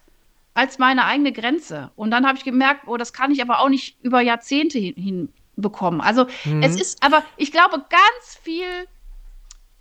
[0.53, 1.91] als meine eigene Grenze.
[1.95, 5.27] Und dann habe ich gemerkt, oh, das kann ich aber auch nicht über Jahrzehnte hin,
[5.55, 5.99] hinbekommen.
[6.01, 6.63] Also Mhm.
[6.63, 8.87] es ist aber, ich glaube, ganz viel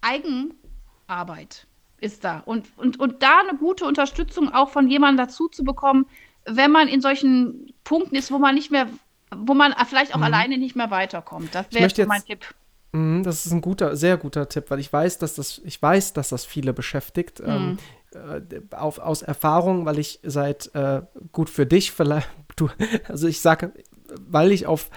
[0.03, 1.67] Eigenarbeit
[2.05, 2.43] ist da.
[2.47, 6.07] Und, und, und da eine gute Unterstützung auch von jemandem dazu zu bekommen,
[6.47, 8.87] wenn man in solchen Punkten ist, wo man nicht mehr,
[9.35, 11.55] wo man vielleicht auch alleine nicht mehr weiterkommt.
[11.55, 11.91] Das wäre Mhm.
[11.97, 12.45] jetzt mein Tipp.
[12.93, 16.13] Mhm, Das ist ein guter, sehr guter Tipp, weil ich weiß, dass das, ich weiß,
[16.13, 17.41] dass das viele beschäftigt.
[17.45, 17.79] Ähm,
[18.13, 22.69] äh, auf, aus Erfahrung, weil ich seit äh, gut für dich vielleicht, du,
[23.09, 23.73] also ich sage,
[24.21, 24.91] weil ich auf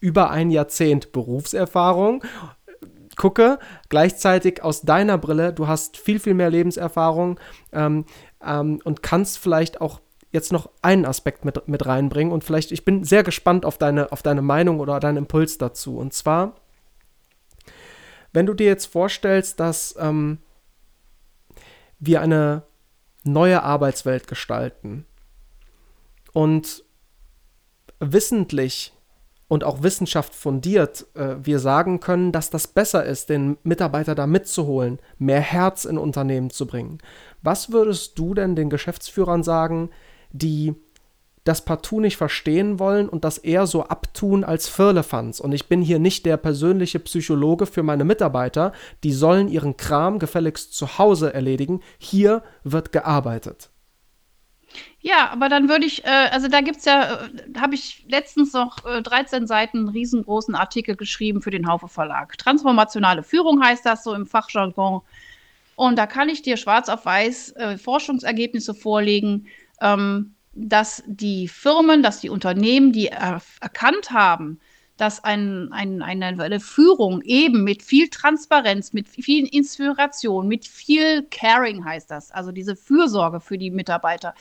[0.00, 2.24] über ein Jahrzehnt Berufserfahrung
[3.16, 7.38] gucke, gleichzeitig aus deiner Brille, du hast viel, viel mehr Lebenserfahrung
[7.72, 8.04] ähm,
[8.44, 12.84] ähm, und kannst vielleicht auch jetzt noch einen Aspekt mit, mit reinbringen und vielleicht, ich
[12.84, 15.98] bin sehr gespannt auf deine, auf deine Meinung oder deinen Impuls dazu.
[15.98, 16.54] Und zwar,
[18.32, 20.38] wenn du dir jetzt vorstellst, dass ähm,
[21.98, 22.62] wir eine
[23.24, 25.06] neue Arbeitswelt gestalten
[26.32, 26.82] und
[28.00, 28.92] wissentlich
[29.48, 34.26] und auch Wissenschaft fundiert äh, wir sagen können, dass das besser ist, den Mitarbeiter da
[34.26, 36.98] mitzuholen, mehr Herz in Unternehmen zu bringen.
[37.42, 39.90] Was würdest du denn den Geschäftsführern sagen,
[40.32, 40.74] die
[41.44, 45.40] das partout nicht verstehen wollen und das eher so abtun als Firlefanz.
[45.40, 48.72] Und ich bin hier nicht der persönliche Psychologe für meine Mitarbeiter.
[49.02, 51.80] Die sollen ihren Kram gefälligst zu Hause erledigen.
[51.98, 53.71] Hier wird gearbeitet.
[55.00, 58.52] Ja, aber dann würde ich, äh, also da gibt es ja, äh, habe ich letztens
[58.52, 62.38] noch äh, 13 Seiten riesengroßen Artikel geschrieben für den Haufe Verlag.
[62.38, 65.02] Transformationale Führung heißt das so im Fachjargon.
[65.74, 69.48] Und da kann ich dir schwarz auf weiß äh, Forschungsergebnisse vorlegen,
[69.80, 74.60] ähm, dass die Firmen, dass die Unternehmen, die er erkannt haben,
[75.02, 81.24] dass ein, ein, eine, eine Führung eben mit viel Transparenz, mit viel Inspiration, mit viel
[81.24, 84.32] Caring heißt das, also diese Fürsorge für die Mitarbeiter,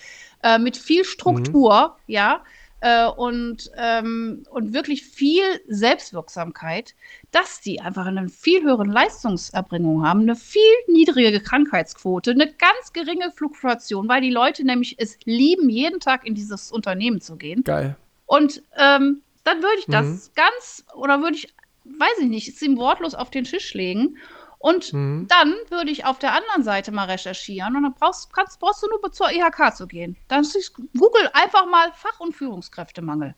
[0.44, 2.44] äh, mit viel Struktur, ja,
[2.82, 6.94] äh, und, ähm, und wirklich viel Selbstwirksamkeit,
[7.32, 13.32] dass die einfach eine viel höhere Leistungserbringung haben, eine viel niedrigere Krankheitsquote, eine ganz geringe
[13.32, 17.64] Fluktuation, weil die Leute nämlich es lieben, jeden Tag in dieses Unternehmen zu gehen.
[17.64, 17.96] Geil.
[18.28, 20.36] Und ähm, dann würde ich das Mhm.
[20.36, 21.54] ganz, oder würde ich,
[21.86, 24.18] weiß ich nicht, es ihm wortlos auf den Tisch legen.
[24.60, 25.28] Und Mhm.
[25.28, 28.88] dann würde ich auf der anderen Seite mal recherchieren und dann brauchst, kannst, brauchst du
[28.88, 30.18] nur zur IHK zu gehen.
[30.28, 33.34] Dann ist Google einfach mal Fach- und Führungskräftemangel.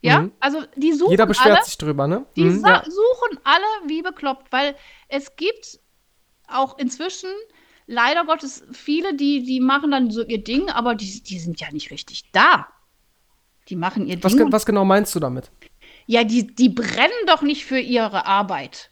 [0.00, 0.32] Ja, Mhm.
[0.40, 2.26] also die suchen Jeder beschwert alle, sich drüber, ne?
[2.36, 2.82] die Mhm, ja.
[2.84, 4.74] suchen alle wie bekloppt, weil
[5.08, 5.78] es gibt
[6.48, 7.30] auch inzwischen
[7.86, 11.70] leider Gottes viele, die, die machen dann so ihr Ding, aber die, die sind ja
[11.70, 12.68] nicht richtig da.
[13.68, 14.52] Die machen ihr Was, Ding.
[14.52, 15.50] was genau meinst du damit?
[16.06, 18.90] ja, die, die brennen doch nicht für ihre Arbeit.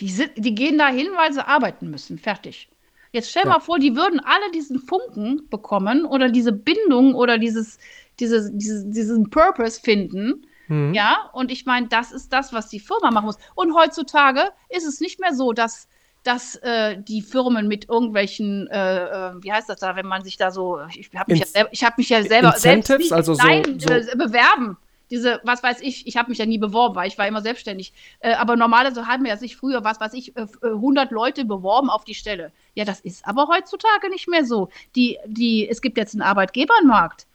[0.00, 2.18] Die, sind, die gehen da hin, weil sie arbeiten müssen.
[2.18, 2.68] Fertig.
[3.12, 3.50] Jetzt stell ja.
[3.50, 7.78] mal vor, die würden alle diesen Funken bekommen oder diese Bindung oder dieses,
[8.18, 10.46] diese, diese, diesen Purpose finden.
[10.68, 10.94] Mhm.
[10.94, 13.38] Ja, und ich meine, das ist das, was die Firma machen muss.
[13.54, 15.88] Und heutzutage ist es nicht mehr so, dass
[16.22, 20.36] dass äh, die Firmen mit irgendwelchen, äh, äh, wie heißt das da, wenn man sich
[20.36, 23.42] da so, ich habe mich, ja selber, hab mich ja selber Incentives, selbst also so,
[23.42, 23.92] nein, so.
[23.92, 24.76] Äh, bewerben.
[25.10, 27.92] Diese, was weiß ich, ich habe mich ja nie beworben, weil ich war immer selbstständig.
[28.20, 30.32] Äh, aber normalerweise haben wir ja sich früher, was weiß ich,
[30.62, 32.50] 100 äh, Leute beworben auf die Stelle.
[32.74, 34.70] Ja, das ist aber heutzutage nicht mehr so.
[34.96, 37.26] Die, die, es gibt jetzt einen Arbeitgebermarkt.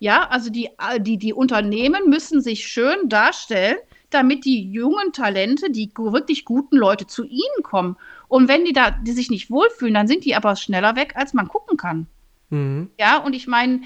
[0.00, 3.76] Ja, also die, die, die Unternehmen müssen sich schön darstellen,
[4.08, 7.96] damit die jungen Talente, die wirklich guten Leute zu ihnen kommen.
[8.30, 11.34] Und wenn die da, die sich nicht wohlfühlen, dann sind die aber schneller weg, als
[11.34, 12.06] man gucken kann.
[12.50, 12.88] Mhm.
[12.96, 13.80] Ja, und ich meine,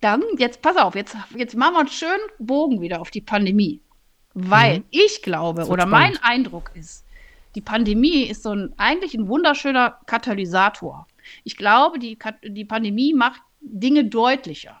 [0.00, 3.80] dann, jetzt pass auf, jetzt, jetzt machen wir einen schönen Bogen wieder auf die Pandemie.
[4.34, 4.84] Weil mhm.
[4.90, 6.20] ich glaube, oder spannend.
[6.20, 7.04] mein Eindruck ist,
[7.54, 11.06] die Pandemie ist so ein, eigentlich ein wunderschöner Katalysator.
[11.44, 14.80] Ich glaube, die, die Pandemie macht Dinge deutlicher.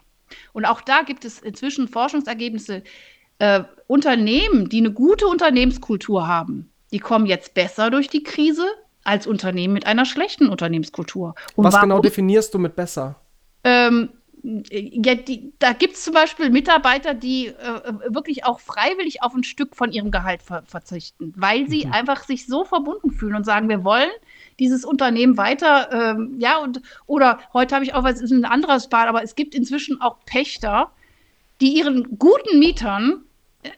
[0.52, 2.82] Und auch da gibt es inzwischen Forschungsergebnisse.
[3.38, 8.66] Äh, Unternehmen, die eine gute Unternehmenskultur haben, die kommen jetzt besser durch die Krise
[9.04, 11.34] als Unternehmen mit einer schlechten Unternehmenskultur.
[11.56, 11.88] Und Was genau warum?
[11.88, 13.16] genau definierst du mit besser?
[13.62, 14.10] Ähm,
[14.44, 19.42] ja, die, da gibt es zum Beispiel Mitarbeiter, die äh, wirklich auch freiwillig auf ein
[19.42, 21.92] Stück von ihrem Gehalt ver verzichten, weil sie mhm.
[21.92, 24.10] einfach sich so verbunden fühlen und sagen, wir wollen
[24.58, 28.88] dieses Unternehmen weiter, ähm, ja, und oder heute habe ich auch, was ist ein anderes
[28.88, 30.90] Bad, aber es gibt inzwischen auch Pächter,
[31.62, 33.24] die ihren guten Mietern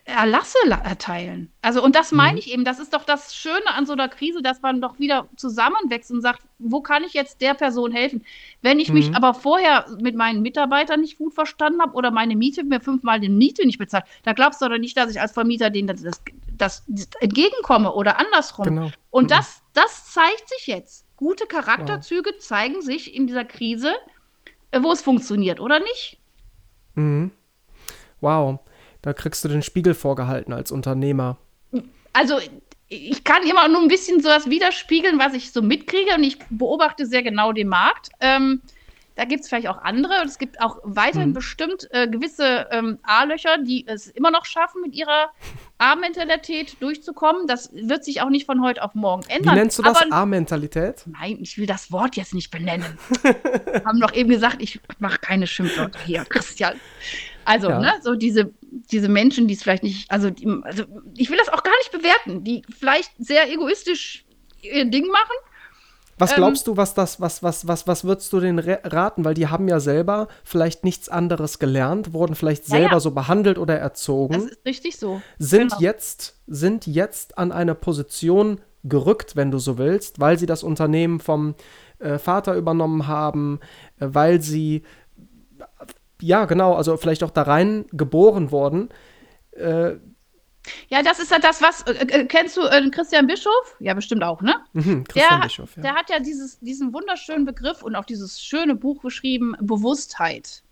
[0.04, 1.52] Erlasse erteilen.
[1.62, 2.38] Also, und das meine mhm.
[2.38, 5.28] ich eben, das ist doch das Schöne an so einer Krise, dass man doch wieder
[5.36, 8.24] zusammenwächst und sagt, wo kann ich jetzt der Person helfen?
[8.62, 8.94] Wenn ich mhm.
[8.94, 13.20] mich aber vorher mit meinen Mitarbeitern nicht gut verstanden habe oder meine Miete mir fünfmal
[13.20, 16.02] die Miete nicht bezahlt, da glaubst du doch nicht, dass ich als Vermieter denen das,
[16.02, 18.64] das, das entgegenkomme oder andersrum.
[18.64, 18.90] Genau.
[19.10, 19.28] Und mhm.
[19.28, 21.06] das, das zeigt sich jetzt.
[21.16, 22.40] Gute Charakterzüge wow.
[22.40, 23.94] zeigen sich in dieser Krise,
[24.72, 26.18] äh, wo es funktioniert oder nicht.
[26.94, 27.30] Mhm.
[28.20, 28.58] Wow.
[29.06, 31.36] Da kriegst du den Spiegel vorgehalten als Unternehmer.
[32.12, 32.40] Also
[32.88, 37.06] ich kann immer nur ein bisschen sowas widerspiegeln, was ich so mitkriege und ich beobachte
[37.06, 38.08] sehr genau den Markt.
[38.18, 38.62] Ähm,
[39.14, 41.34] da gibt es vielleicht auch andere und es gibt auch weiterhin hm.
[41.34, 45.30] bestimmt äh, gewisse ähm, A-Löcher, die es immer noch schaffen, mit ihrer
[45.78, 47.46] A-Mentalität durchzukommen.
[47.46, 49.54] Das wird sich auch nicht von heute auf morgen ändern.
[49.54, 51.04] Wie nennst du das A-Mentalität?
[51.06, 52.98] Nein, ich will das Wort jetzt nicht benennen.
[53.84, 56.74] haben doch eben gesagt, ich mache keine Schimpfwörter hier, Christian.
[57.46, 57.78] Also, ja.
[57.78, 58.52] ne, so diese,
[58.90, 60.84] diese Menschen, die es vielleicht nicht, also, die, also
[61.16, 64.24] ich will das auch gar nicht bewerten, die vielleicht sehr egoistisch
[64.62, 65.34] ihr Ding machen.
[66.18, 69.24] Was ähm, glaubst du, was das, was, was, was, was würdest du denen raten?
[69.24, 73.00] Weil die haben ja selber vielleicht nichts anderes gelernt, wurden vielleicht selber ja.
[73.00, 74.34] so behandelt oder erzogen.
[74.34, 75.20] Das ist richtig so.
[75.38, 75.80] Sind genau.
[75.80, 81.20] jetzt, sind jetzt an eine Position gerückt, wenn du so willst, weil sie das Unternehmen
[81.20, 81.54] vom
[81.98, 83.60] äh, Vater übernommen haben,
[83.98, 84.82] äh, weil sie
[86.20, 88.88] ja, genau, also vielleicht auch da rein geboren worden.
[89.52, 89.96] Äh,
[90.88, 91.82] ja, das ist ja das, was.
[91.82, 93.76] Äh, äh, kennst du äh, Christian Bischof?
[93.78, 94.56] Ja, bestimmt auch, ne?
[94.72, 95.82] Mhm, Christian der, Bischof, ja.
[95.82, 100.62] Der hat ja dieses, diesen wunderschönen Begriff und auch dieses schöne Buch geschrieben, Bewusstheit.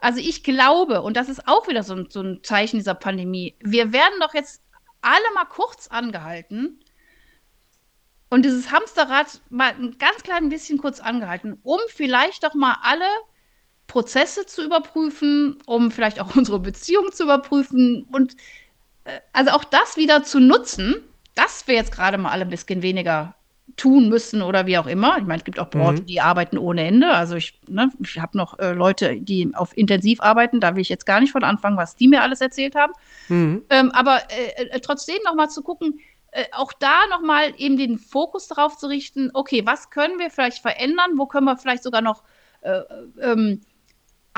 [0.00, 3.56] Also ich glaube, und das ist auch wieder so ein, so ein Zeichen dieser Pandemie,
[3.60, 4.62] wir werden doch jetzt
[5.02, 6.80] alle mal kurz angehalten
[8.30, 13.06] und dieses Hamsterrad mal ein ganz klein bisschen kurz angehalten, um vielleicht doch mal alle
[13.88, 18.36] Prozesse zu überprüfen, um vielleicht auch unsere Beziehung zu überprüfen und
[19.04, 20.96] äh, also auch das wieder zu nutzen,
[21.34, 23.34] dass wir jetzt gerade mal alle ein bisschen weniger
[23.76, 25.18] tun müssen oder wie auch immer.
[25.18, 26.06] Ich meine, es gibt auch Branchen, mhm.
[26.06, 27.10] die arbeiten ohne Ende.
[27.10, 30.58] Also ich, ne, ich habe noch äh, Leute, die auf intensiv arbeiten.
[30.58, 32.92] Da will ich jetzt gar nicht von anfangen, was die mir alles erzählt haben.
[33.28, 33.62] Mhm.
[33.70, 36.00] Ähm, aber äh, äh trotzdem noch mal zu gucken,
[36.32, 39.30] äh, auch da noch mal eben den Fokus darauf zu richten.
[39.34, 41.12] Okay, was können wir vielleicht verändern?
[41.16, 42.22] Wo können wir vielleicht sogar noch
[42.62, 42.80] äh,
[43.20, 43.60] ähm,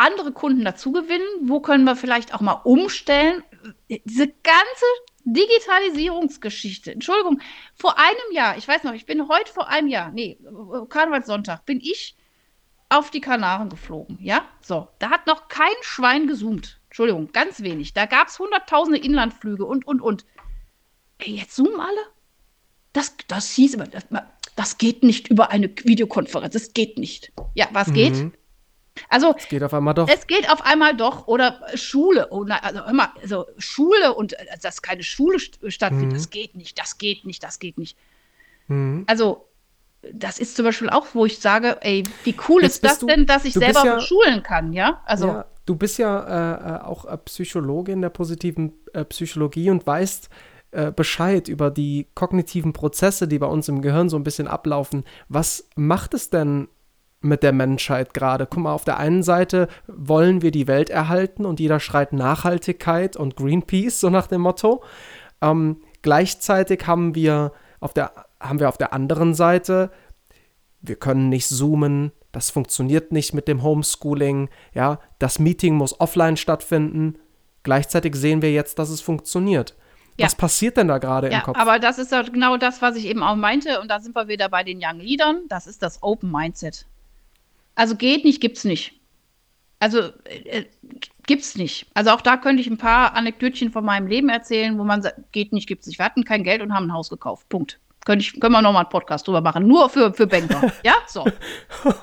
[0.01, 1.27] andere Kunden dazu gewinnen?
[1.43, 3.43] Wo können wir vielleicht auch mal umstellen?
[3.89, 4.87] Diese ganze
[5.25, 6.93] Digitalisierungsgeschichte.
[6.93, 7.41] Entschuldigung,
[7.75, 10.39] vor einem Jahr, ich weiß noch, ich bin heute vor einem Jahr, nee,
[10.89, 12.17] Karnevalssonntag, bin ich
[12.89, 14.45] auf die Kanaren geflogen, ja?
[14.61, 16.81] So, da hat noch kein Schwein gezoomt.
[16.89, 17.93] Entschuldigung, ganz wenig.
[17.93, 20.25] Da gab es hunderttausende Inlandflüge und, und, und.
[21.19, 22.01] Ey, jetzt zoomen alle?
[22.93, 24.07] Das, das hieß immer, das,
[24.57, 26.53] das geht nicht über eine Videokonferenz.
[26.53, 27.33] Das geht nicht.
[27.55, 27.95] Ja, was mhm.
[27.95, 28.40] geht?
[29.09, 30.09] Also es geht auf einmal doch.
[30.09, 34.83] Es geht auf einmal doch oder Schule oder also immer also Schule und äh, dass
[34.83, 36.15] keine Schule stattfindet, mhm.
[36.15, 37.97] das geht nicht, das geht nicht, das geht nicht.
[38.69, 39.05] Mhm.
[39.07, 39.47] Also
[40.13, 43.07] das ist zum Beispiel auch, wo ich sage, ey, wie cool Jetzt ist das du,
[43.07, 45.03] denn, dass ich selber ja, schulen kann, ja?
[45.05, 50.31] Also ja, du bist ja äh, äh auch Psychologin der positiven äh, Psychologie und weißt,
[50.73, 55.05] äh, Bescheid über die kognitiven Prozesse, die bei uns im Gehirn so ein bisschen ablaufen.
[55.29, 56.69] Was macht es denn
[57.21, 58.47] mit der Menschheit gerade?
[58.47, 63.17] Guck mal, auf der einen Seite wollen wir die Welt erhalten und jeder schreit Nachhaltigkeit
[63.17, 64.83] und Greenpeace, so nach dem Motto.
[65.43, 69.91] Ähm, gleichzeitig haben wir auf der, haben wir auf der anderen Seite,
[70.81, 76.37] wir können nicht zoomen, das funktioniert nicht mit dem Homeschooling, ja, das Meeting muss offline
[76.37, 77.19] stattfinden.
[77.63, 79.77] Gleichzeitig sehen wir jetzt, dass es funktioniert.
[80.17, 80.27] Ja.
[80.27, 81.59] Was passiert denn da gerade ja, im Kopf?
[81.59, 83.81] Aber das ist ja genau das, was ich eben auch meinte.
[83.81, 85.43] Und da sind wir wieder bei den Young Leadern.
[85.49, 86.87] Das ist das Open Mindset.
[87.81, 88.93] Also geht nicht, gibt's nicht.
[89.79, 90.67] Also äh,
[91.27, 91.87] gibt's nicht.
[91.95, 95.33] Also auch da könnte ich ein paar Anekdötchen von meinem Leben erzählen, wo man sagt,
[95.33, 95.99] geht nicht, gibt's nicht.
[95.99, 97.49] Wir hatten kein Geld und haben ein Haus gekauft.
[97.49, 97.81] Punkt.
[98.05, 99.67] Könnte ich, können wir nochmal einen Podcast drüber machen.
[99.67, 100.71] Nur für, für Banker.
[100.85, 101.25] ja, so.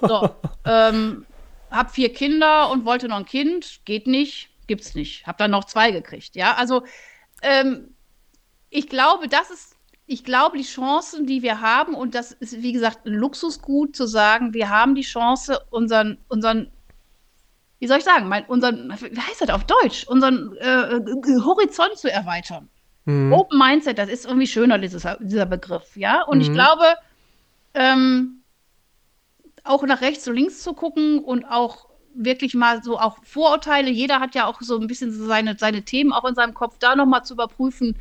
[0.01, 0.31] so.
[0.65, 1.27] Ähm,
[1.69, 3.81] hab vier Kinder und wollte noch ein Kind.
[3.85, 5.27] Geht nicht, gibt's nicht.
[5.27, 6.35] Hab dann noch zwei gekriegt.
[6.35, 6.85] Ja, also
[7.43, 7.93] ähm,
[8.71, 9.76] ich glaube, das ist,
[10.09, 14.07] ich glaube, die Chancen, die wir haben, und das ist, wie gesagt, ein Luxusgut zu
[14.07, 16.71] sagen, wir haben die Chance, unseren, unseren,
[17.79, 20.99] wie soll ich sagen, mein, unseren, wie heißt das auf Deutsch, unseren äh,
[21.43, 22.69] Horizont zu erweitern.
[23.03, 23.33] Mhm.
[23.33, 26.23] Open Mindset, das ist irgendwie schöner, dieses, dieser Begriff, ja.
[26.23, 26.43] Und mhm.
[26.43, 26.85] ich glaube,
[27.73, 28.43] ähm,
[29.65, 34.21] auch nach rechts und links zu gucken und auch wirklich mal so auch Vorurteile, jeder
[34.21, 37.25] hat ja auch so ein bisschen seine, seine Themen auch in seinem Kopf, da nochmal
[37.25, 37.97] zu überprüfen,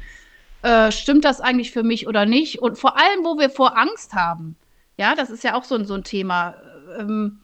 [0.66, 2.60] äh, stimmt das eigentlich für mich oder nicht?
[2.60, 4.56] Und vor allem, wo wir vor Angst haben,
[4.96, 6.56] ja, das ist ja auch so, so ein Thema.
[6.98, 7.38] Ähm,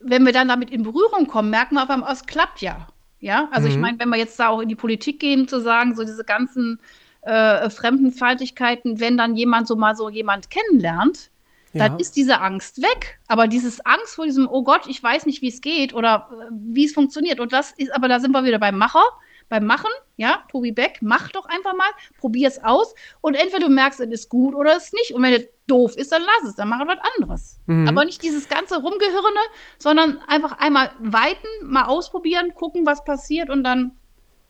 [0.00, 2.86] wenn wir dann damit in Berührung kommen, merken wir auf einmal, es klappt ja.
[3.20, 3.74] Ja, also mhm.
[3.74, 6.24] ich meine, wenn wir jetzt da auch in die Politik gehen, zu sagen, so diese
[6.24, 6.80] ganzen
[7.22, 11.30] äh, Fremdenfeindlichkeiten, wenn dann jemand so mal so jemand kennenlernt,
[11.74, 11.88] ja.
[11.88, 13.18] dann ist diese Angst weg.
[13.26, 16.44] Aber dieses Angst vor diesem, oh Gott, ich weiß nicht, wie es geht oder äh,
[16.50, 17.40] wie es funktioniert.
[17.40, 19.04] Und das ist, aber da sind wir wieder beim Macher
[19.48, 21.88] beim Machen, ja, Tobi Beck, mach doch einfach mal,
[22.18, 25.14] probier es aus und entweder du merkst, es ist gut oder es ist nicht.
[25.14, 27.60] Und wenn es doof ist, dann lass es, dann mach was anderes.
[27.66, 27.88] Mhm.
[27.88, 29.40] Aber nicht dieses ganze Rumgehirne,
[29.78, 33.92] sondern einfach einmal weiten, mal ausprobieren, gucken, was passiert und dann.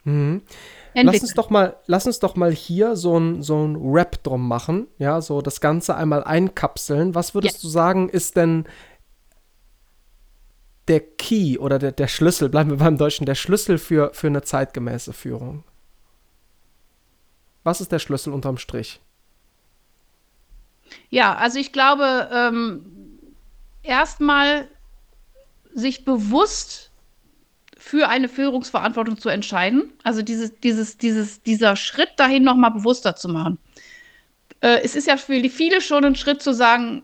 [0.04, 0.42] Mhm.
[0.94, 4.48] Lass uns doch mal, lass uns doch mal hier so ein, so ein Rap drum
[4.48, 7.14] machen, ja, so das Ganze einmal einkapseln.
[7.14, 7.60] Was würdest ja.
[7.62, 8.64] du sagen, ist denn
[10.88, 14.42] der Key oder der, der Schlüssel, bleiben wir beim Deutschen, der Schlüssel für, für eine
[14.42, 15.64] zeitgemäße Führung?
[17.64, 19.00] Was ist der Schlüssel unterm Strich?
[21.10, 22.86] Ja, also ich glaube, ähm,
[23.82, 24.68] erstmal
[25.74, 26.90] sich bewusst
[27.76, 29.92] für eine Führungsverantwortung zu entscheiden.
[30.02, 33.58] Also dieses, dieses, dieses, dieser Schritt dahin nochmal bewusster zu machen.
[34.60, 37.02] Äh, es ist ja für viele schon ein Schritt zu sagen,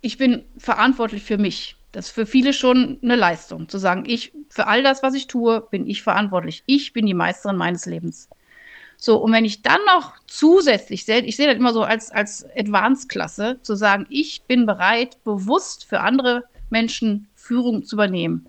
[0.00, 1.76] ich bin verantwortlich für mich.
[1.96, 5.28] Das ist für viele schon eine Leistung, zu sagen, ich, für all das, was ich
[5.28, 6.62] tue, bin ich verantwortlich.
[6.66, 8.28] Ich bin die Meisterin meines Lebens.
[8.98, 13.60] So, und wenn ich dann noch zusätzlich, ich sehe das immer so als, als Advanced-Klasse,
[13.62, 18.44] zu sagen, ich bin bereit, bewusst für andere Menschen Führung zu übernehmen.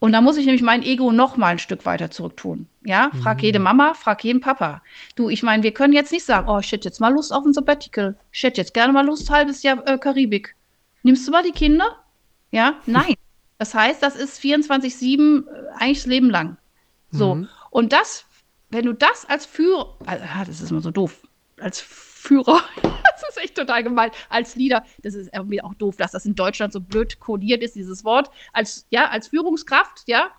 [0.00, 2.66] Und da muss ich nämlich mein Ego noch mal ein Stück weiter zurücktun.
[2.84, 3.44] Ja, frag mhm.
[3.44, 4.82] jede Mama, frag jeden Papa.
[5.14, 7.44] Du, ich meine, wir können jetzt nicht sagen, oh, ich hätte jetzt mal Lust auf
[7.44, 8.16] ein Sabbatical.
[8.32, 10.56] Ich hätte jetzt gerne mal Lust, halbes Jahr äh, Karibik.
[11.04, 11.96] Nimmst du mal die Kinder?
[12.50, 13.14] Ja, nein.
[13.58, 16.56] Das heißt, das ist 24-7 äh, eigentlich das Leben lang.
[17.10, 17.34] So.
[17.34, 17.48] Mhm.
[17.70, 18.24] Und das,
[18.70, 21.26] wenn du das als Führer, also, das ist immer so doof,
[21.60, 26.12] als Führer, das ist echt total gemein, als Leader, das ist irgendwie auch doof, dass
[26.12, 30.30] das in Deutschland so blöd kodiert ist, dieses Wort, als, ja, als Führungskraft, ja,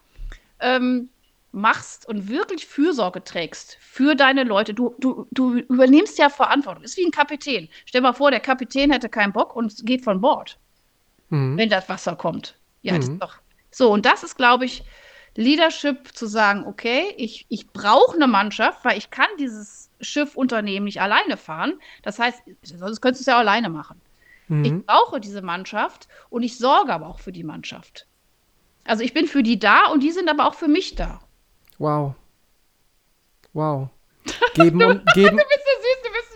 [0.60, 1.10] ähm,
[1.52, 4.74] machst und wirklich Fürsorge trägst für deine Leute.
[4.74, 6.84] Du, du, du übernimmst ja Verantwortung.
[6.84, 7.68] Ist wie ein Kapitän.
[7.86, 10.61] Stell mal vor, der Kapitän hätte keinen Bock und geht von Bord
[11.32, 11.58] mhm.
[11.58, 12.56] wenn das Wasser kommt.
[12.84, 12.98] Ja, mhm.
[12.98, 13.36] das ist doch.
[13.72, 14.84] So, und das ist, glaube ich,
[15.36, 21.02] Leadership zu sagen, okay, ich, ich brauche eine Mannschaft, weil ich kann dieses Schiffunternehmen nicht
[21.02, 21.80] alleine fahren.
[22.04, 24.00] Das heißt, sonst könntest du es ja alleine machen.
[24.50, 24.66] Mhm.
[24.66, 28.08] Ich brauche diese Mannschaft und ich sorge aber auch für die Mannschaft.
[28.84, 31.22] Also ich bin für die da und die sind aber auch für mich da.
[31.78, 32.16] Wow.
[33.54, 33.90] Wow.
[34.54, 35.40] Geben und geben.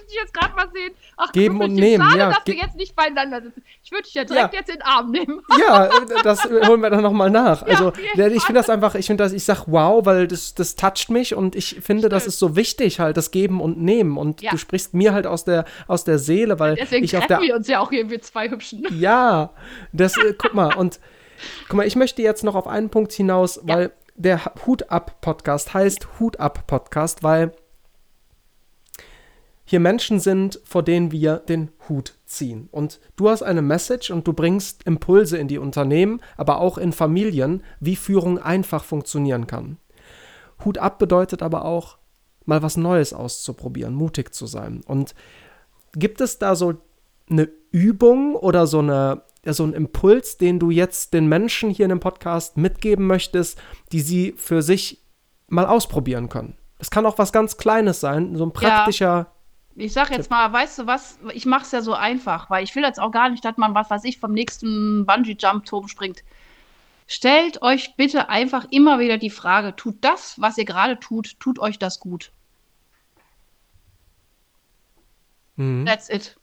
[0.08, 0.94] Dich jetzt gerade mal sehen.
[1.18, 2.04] Ach, Geben und nehmen.
[2.04, 3.64] Schade, ja, dass wir jetzt nicht beieinander sitzen.
[3.84, 4.60] Ich würde dich ja direkt ja.
[4.60, 5.42] jetzt in den Arm nehmen.
[5.60, 5.90] ja,
[6.24, 7.64] das holen wir dann nochmal nach.
[7.64, 10.76] Also, ja, ich finde das einfach, ich finde das, ich sag wow, weil das, das
[10.76, 12.14] toucht mich und ich finde, Stimmt.
[12.14, 14.18] das ist so wichtig halt, das Geben und Nehmen.
[14.18, 14.52] Und ja.
[14.52, 17.42] du sprichst mir halt aus der, aus der Seele, weil Deswegen ich auf der.
[17.42, 18.86] wir uns ja auch hier, wir zwei Hübschen.
[18.96, 19.52] Ja,
[19.92, 21.00] das, äh, guck mal, und
[21.68, 25.74] guck mal, ich möchte jetzt noch auf einen Punkt hinaus, weil der Hut ab Podcast
[25.74, 27.52] heißt Hut ab Podcast, weil
[29.66, 32.70] hier Menschen sind, vor denen wir den Hut ziehen.
[32.72, 36.94] Und du hast eine Message und du bringst Impulse in die Unternehmen, aber auch in
[36.94, 39.78] Familien, wie Führung einfach funktionieren kann.
[40.64, 41.98] Hut ab bedeutet aber auch
[42.46, 44.82] mal was Neues auszuprobieren, mutig zu sein.
[44.86, 45.16] Und
[45.94, 46.76] gibt es da so
[47.30, 51.90] eine Übung oder so eine so ein Impuls, den du jetzt den Menschen hier in
[51.90, 53.60] dem Podcast mitgeben möchtest,
[53.92, 55.04] die sie für sich
[55.48, 56.58] mal ausprobieren können?
[56.80, 59.06] Es kann auch was ganz Kleines sein, so ein praktischer.
[59.06, 59.32] Ja.
[59.76, 62.74] Ich sag jetzt mal, weißt du was, ich mache es ja so einfach, weil ich
[62.76, 66.24] will jetzt auch gar nicht, dass man was weiß ich vom nächsten Bungee-Jump-Turm springt.
[67.08, 71.60] Stellt euch bitte einfach immer wieder die Frage, tut das, was ihr gerade tut, tut
[71.60, 72.32] euch das gut?
[75.58, 75.86] Mhm.
[75.86, 76.38] That's it.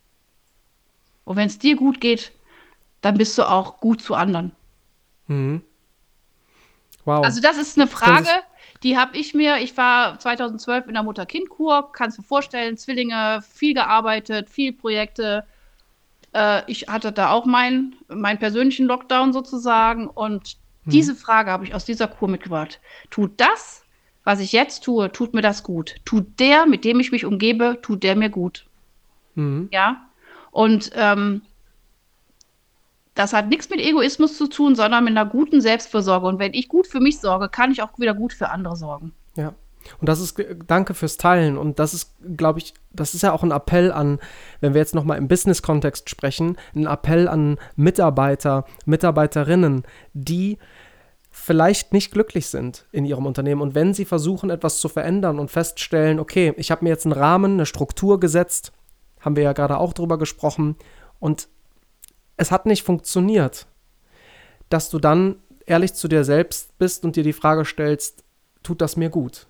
[1.25, 2.33] Und wenn es dir gut geht,
[3.01, 4.53] dann bist du auch gut zu anderen.
[5.27, 5.63] Mhm.
[7.05, 7.25] Wow.
[7.25, 8.29] Also das ist eine Frage,
[8.83, 13.43] die habe ich mir, ich war 2012 in der Mutter-Kind-Kur, kannst du dir vorstellen, Zwillinge,
[13.49, 15.45] viel gearbeitet, viel Projekte.
[16.33, 20.93] Äh, ich hatte da auch meinen mein persönlichen Lockdown sozusagen und hm.
[20.93, 22.81] diese Frage habe ich aus dieser Kur mitgebracht.
[23.11, 23.85] Tut das,
[24.25, 25.97] was ich jetzt tue, tut mir das gut?
[26.05, 28.67] Tut der, mit dem ich mich umgebe, tut der mir gut?
[29.35, 29.69] Mhm.
[29.73, 30.09] Ja.
[30.51, 31.43] Und ähm,
[33.15, 36.27] das hat nichts mit Egoismus zu tun, sondern mit einer guten Selbstfürsorge.
[36.27, 39.13] Und wenn ich gut für mich sorge, kann ich auch wieder gut für andere sorgen.
[39.37, 39.55] Ja.
[40.01, 41.59] Und das ist, danke fürs Teilen.
[41.59, 44.21] Und das ist, glaube ich, das ist ja auch ein Appell an,
[44.61, 49.83] wenn wir jetzt nochmal im Business-Kontext sprechen, ein Appell an Mitarbeiter, Mitarbeiterinnen,
[50.13, 50.59] die
[51.31, 53.61] vielleicht nicht glücklich sind in ihrem Unternehmen.
[53.61, 57.15] Und wenn sie versuchen, etwas zu verändern und feststellen, okay, ich habe mir jetzt einen
[57.15, 58.73] Rahmen, eine Struktur gesetzt,
[59.21, 60.77] haben wir ja gerade auch drüber gesprochen,
[61.19, 61.49] und
[62.43, 63.67] es hat nicht funktioniert,
[64.69, 68.25] dass du dann ehrlich zu dir selbst bist und dir die Frage stellst,
[68.63, 69.47] tut das mir gut?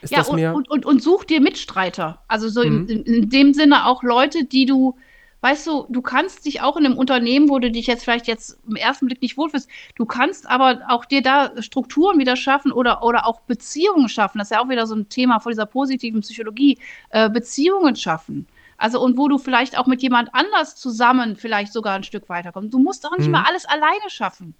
[0.00, 2.22] Ist ja, und, und, und, und, such dir Mitstreiter.
[2.28, 2.86] Also so mhm.
[2.88, 4.96] in, in, dem Sinne auch Leute, die du,
[5.40, 8.58] weißt du, du kannst dich auch in einem Unternehmen, wo du dich jetzt vielleicht jetzt
[8.68, 13.02] im ersten Blick nicht wohlfühlst, du kannst aber auch dir da Strukturen wieder schaffen oder,
[13.02, 14.38] oder auch Beziehungen schaffen.
[14.38, 16.78] Das ist ja auch wieder so ein Thema von dieser positiven Psychologie.
[17.08, 18.46] Äh, Beziehungen schaffen.
[18.80, 22.72] Also und wo du vielleicht auch mit jemand anders zusammen vielleicht sogar ein Stück weiterkommst.
[22.72, 23.32] Du musst doch nicht mhm.
[23.32, 24.54] mal alles alleine schaffen.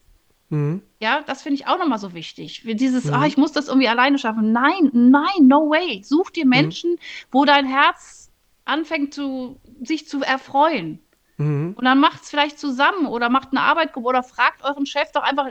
[0.51, 0.83] Mhm.
[1.01, 2.63] Ja, das finde ich auch nochmal so wichtig.
[2.67, 3.15] Dieses, mhm.
[3.15, 4.53] ah, ich muss das irgendwie alleine schaffen.
[4.53, 6.03] Nein, nein, no way.
[6.05, 6.51] Such dir mhm.
[6.51, 6.97] Menschen,
[7.33, 8.31] wo dein Herz
[8.67, 11.01] anfängt zu, sich zu erfreuen.
[11.39, 11.73] Mhm.
[11.79, 15.23] Und dann macht es vielleicht zusammen oder macht eine Arbeitgruppe oder fragt euren Chef doch
[15.23, 15.47] einfach,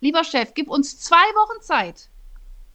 [0.00, 2.10] lieber Chef, gib uns zwei Wochen Zeit.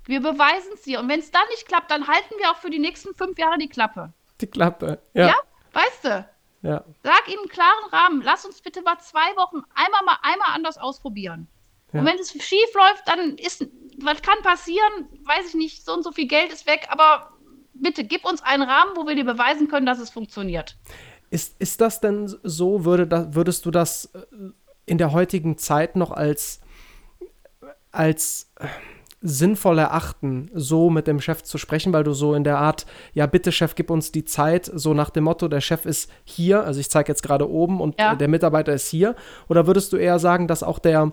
[0.05, 0.99] Wir beweisen es dir.
[1.01, 3.59] Und wenn es dann nicht klappt, dann halten wir auch für die nächsten fünf Jahre
[3.59, 4.11] die Klappe
[4.41, 5.01] die Klappe.
[5.13, 5.35] Ja, ja
[5.73, 6.25] weißt du?
[6.61, 6.83] Ja.
[7.03, 8.21] Sag ihm einen klaren Rahmen.
[8.23, 11.47] Lass uns bitte mal zwei Wochen einmal mal einmal anders ausprobieren.
[11.93, 11.99] Ja.
[11.99, 13.67] Und wenn es schief läuft, dann ist,
[13.99, 15.07] was kann passieren?
[15.23, 17.31] Weiß ich nicht, so und so viel Geld ist weg, aber
[17.73, 20.75] bitte gib uns einen Rahmen, wo wir dir beweisen können, dass es funktioniert.
[21.29, 24.25] Ist, ist das denn so, würde da, würdest du das äh,
[24.85, 26.61] in der heutigen Zeit noch als,
[27.91, 28.51] als
[29.21, 33.25] sinnvoll erachten, so mit dem Chef zu sprechen, weil du so in der Art, ja
[33.25, 36.79] bitte Chef, gib uns die Zeit, so nach dem Motto, der Chef ist hier, also
[36.79, 38.15] ich zeige jetzt gerade oben und ja.
[38.15, 39.15] der Mitarbeiter ist hier,
[39.47, 41.11] oder würdest du eher sagen, dass auch der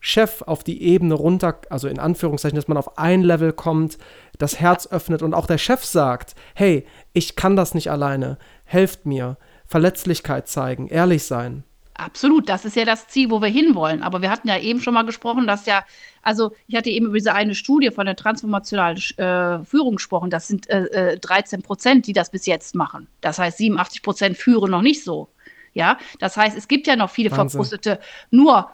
[0.00, 3.98] Chef auf die Ebene runter, also in Anführungszeichen, dass man auf ein Level kommt,
[4.38, 9.06] das Herz öffnet und auch der Chef sagt, hey, ich kann das nicht alleine, helft
[9.06, 11.64] mir, Verletzlichkeit zeigen, ehrlich sein.
[11.98, 14.02] Absolut, das ist ja das Ziel, wo wir hinwollen.
[14.02, 15.84] Aber wir hatten ja eben schon mal gesprochen, dass ja,
[16.20, 20.28] also ich hatte eben über diese eine Studie von der transformationalen äh, Führung gesprochen.
[20.28, 23.08] Das sind äh, 13 äh, Prozent, die das bis jetzt machen.
[23.22, 25.28] Das heißt, 87 Prozent führen noch nicht so.
[25.72, 27.50] Ja, das heißt, es gibt ja noch viele Wahnsinn.
[27.50, 27.98] Verkrustete.
[28.30, 28.70] Nur,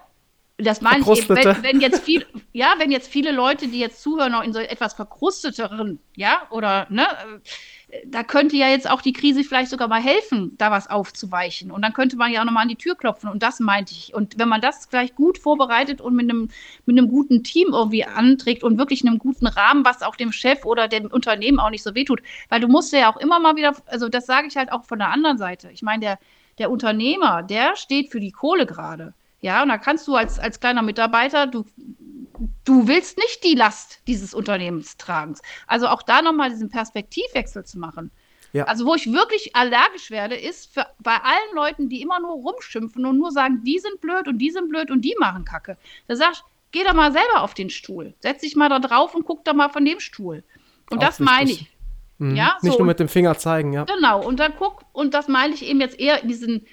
[0.56, 4.02] das meine ich eben, wenn, wenn, jetzt viel, ja, wenn jetzt viele Leute, die jetzt
[4.02, 7.06] zuhören, noch in so etwas verkrusteteren, ja, oder, ne,
[8.06, 11.70] da könnte ja jetzt auch die Krise vielleicht sogar mal helfen, da was aufzuweichen.
[11.70, 13.28] Und dann könnte man ja auch nochmal an die Tür klopfen.
[13.28, 14.14] Und das meinte ich.
[14.14, 16.48] Und wenn man das gleich gut vorbereitet und mit einem,
[16.86, 20.64] mit einem guten Team irgendwie anträgt und wirklich einem guten Rahmen, was auch dem Chef
[20.64, 22.22] oder dem Unternehmen auch nicht so wehtut.
[22.48, 24.98] Weil du musst ja auch immer mal wieder, also das sage ich halt auch von
[24.98, 25.70] der anderen Seite.
[25.70, 26.18] Ich meine, der,
[26.58, 29.12] der Unternehmer, der steht für die Kohle gerade.
[29.42, 31.66] Ja, und da kannst du als, als kleiner Mitarbeiter, du
[32.64, 35.36] du willst nicht die Last dieses Unternehmens tragen.
[35.66, 38.10] Also auch da nochmal diesen Perspektivwechsel zu machen.
[38.52, 38.64] Ja.
[38.64, 43.06] Also wo ich wirklich allergisch werde, ist für, bei allen Leuten, die immer nur rumschimpfen
[43.06, 45.78] und nur sagen, die sind blöd und die sind blöd und die machen Kacke.
[46.06, 48.14] Da sagst geh doch mal selber auf den Stuhl.
[48.20, 50.42] Setz dich mal da drauf und guck doch mal von dem Stuhl.
[50.90, 51.70] Und Auch das meine ich.
[52.18, 52.34] Mhm.
[52.34, 53.84] Ja, Nicht so, nur mit dem Finger zeigen, ja.
[53.84, 56.66] Genau, und dann guck, und das meine ich eben jetzt eher in diesen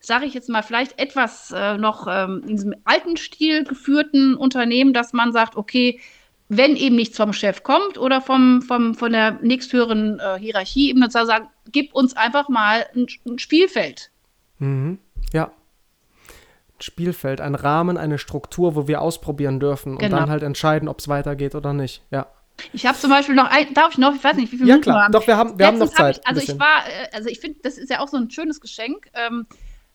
[0.00, 4.92] sage ich jetzt mal, vielleicht etwas äh, noch ähm, in diesem alten Stil geführten Unternehmen,
[4.92, 6.00] dass man sagt, okay,
[6.48, 11.02] wenn eben nichts vom Chef kommt oder vom, vom, von der nächsthöheren äh, Hierarchie, eben
[11.10, 14.10] zu sagen, gib uns einfach mal ein, ein Spielfeld.
[14.58, 14.98] Mhm.
[15.32, 15.46] Ja.
[15.46, 20.18] Ein Spielfeld, ein Rahmen, eine Struktur, wo wir ausprobieren dürfen und genau.
[20.18, 22.02] dann halt entscheiden, ob es weitergeht oder nicht.
[22.10, 22.28] Ja.
[22.72, 24.74] Ich habe zum Beispiel noch ein, darf ich noch, ich weiß nicht, wie viele ja,
[24.76, 25.04] Minuten klar.
[25.04, 25.12] haben.
[25.12, 26.20] Doch, wir haben, wir haben noch Zeit.
[26.24, 28.30] Hab ich, also ich war, äh, also ich finde, das ist ja auch so ein
[28.30, 29.08] schönes Geschenk.
[29.14, 29.46] Ähm,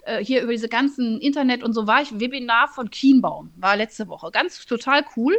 [0.05, 4.07] äh, hier über diese ganzen Internet und so war ich Webinar von Kienbaum, war letzte
[4.07, 4.31] Woche.
[4.31, 5.37] Ganz total cool.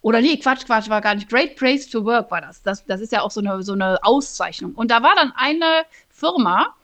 [0.00, 1.28] Oder nee, Quatsch, Quatsch, war gar nicht.
[1.28, 2.62] Great Place to Work war das.
[2.62, 4.72] Das, das ist ja auch so eine, so eine Auszeichnung.
[4.74, 6.74] Und da war dann eine Firma,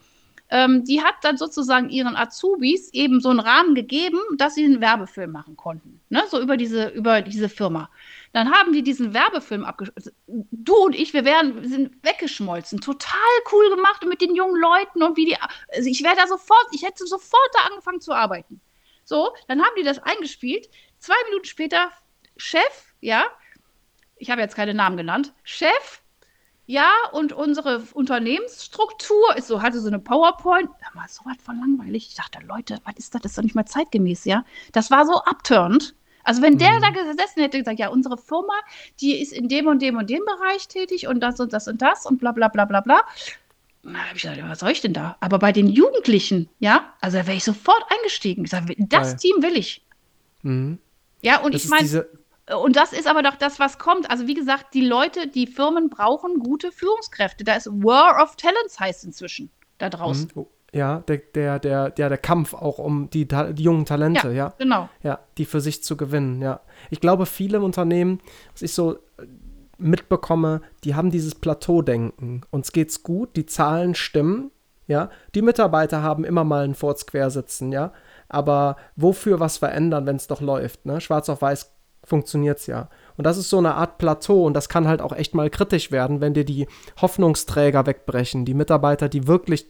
[0.50, 4.80] ähm, die hat dann sozusagen ihren Azubis eben so einen Rahmen gegeben, dass sie einen
[4.80, 6.00] Werbefilm machen konnten.
[6.08, 6.22] Ne?
[6.30, 7.90] So über diese, über diese Firma.
[8.32, 10.12] Dann haben die diesen Werbefilm abgeschlossen.
[10.26, 12.80] Du und ich, wir wären, sind weggeschmolzen.
[12.80, 13.18] Total
[13.52, 15.36] cool gemacht mit den jungen Leuten und wie die.
[15.74, 18.60] Also ich wäre da sofort, ich hätte sofort da angefangen zu arbeiten.
[19.04, 20.68] So, dann haben die das eingespielt.
[20.98, 21.90] Zwei Minuten später,
[22.36, 23.24] Chef, ja,
[24.16, 26.02] ich habe jetzt keine Namen genannt, Chef,
[26.70, 30.68] ja, und unsere Unternehmensstruktur ist so, hatte so eine PowerPoint.
[30.68, 32.08] Da war so was von langweilig.
[32.08, 33.22] Ich dachte, Leute, was ist das?
[33.22, 34.44] Das ist doch nicht mal zeitgemäß, ja.
[34.72, 35.94] Das war so abturnt.
[36.28, 36.82] Also wenn der mhm.
[36.82, 38.52] da gesessen hätte gesagt, ja, unsere Firma,
[39.00, 41.80] die ist in dem und dem und dem Bereich tätig und das und das und
[41.80, 43.00] das und bla bla bla bla bla.
[43.82, 45.16] Na, habe ich gesagt, was soll ich denn da?
[45.20, 48.44] Aber bei den Jugendlichen, ja, also da wäre ich sofort eingestiegen.
[48.44, 49.16] Ich sage, das Geil.
[49.16, 49.86] Team will ich.
[50.42, 50.78] Mhm.
[51.22, 52.06] Ja, und das ich meine,
[52.62, 54.10] und das ist aber doch das, was kommt.
[54.10, 57.42] Also wie gesagt, die Leute, die Firmen brauchen gute Führungskräfte.
[57.42, 60.30] Da ist War of Talents heißt inzwischen da draußen.
[60.34, 60.46] Mhm.
[60.72, 64.54] Ja, der, der, der, der, der Kampf auch um die, die jungen Talente, ja, ja.
[64.58, 64.88] Genau.
[65.02, 66.60] Ja, die für sich zu gewinnen, ja.
[66.90, 68.20] Ich glaube, viele Unternehmen,
[68.52, 68.98] was ich so äh,
[69.78, 72.42] mitbekomme, die haben dieses Plateau-Denken.
[72.50, 74.50] Uns geht's gut, die Zahlen stimmen,
[74.86, 75.08] ja.
[75.34, 77.92] Die Mitarbeiter haben immer mal einen Furz quersitzen, ja.
[78.28, 81.00] Aber wofür was verändern, wenn es doch läuft, ne?
[81.00, 81.72] Schwarz auf weiß
[82.04, 82.88] funktioniert's ja.
[83.16, 85.90] Und das ist so eine Art Plateau und das kann halt auch echt mal kritisch
[85.90, 86.66] werden, wenn dir die
[87.00, 89.66] Hoffnungsträger wegbrechen, die Mitarbeiter, die wirklich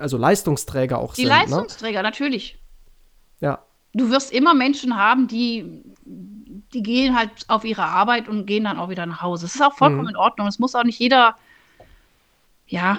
[0.00, 1.30] also Leistungsträger auch die sind.
[1.30, 1.40] Die ne?
[1.40, 2.08] Leistungsträger, ne?
[2.08, 2.58] natürlich.
[3.40, 3.60] Ja.
[3.92, 8.78] Du wirst immer Menschen haben, die, die gehen halt auf ihre Arbeit und gehen dann
[8.78, 9.46] auch wieder nach Hause.
[9.46, 10.10] Es ist auch vollkommen mhm.
[10.10, 10.46] in Ordnung.
[10.46, 11.36] Es muss auch nicht jeder,
[12.66, 12.98] ja,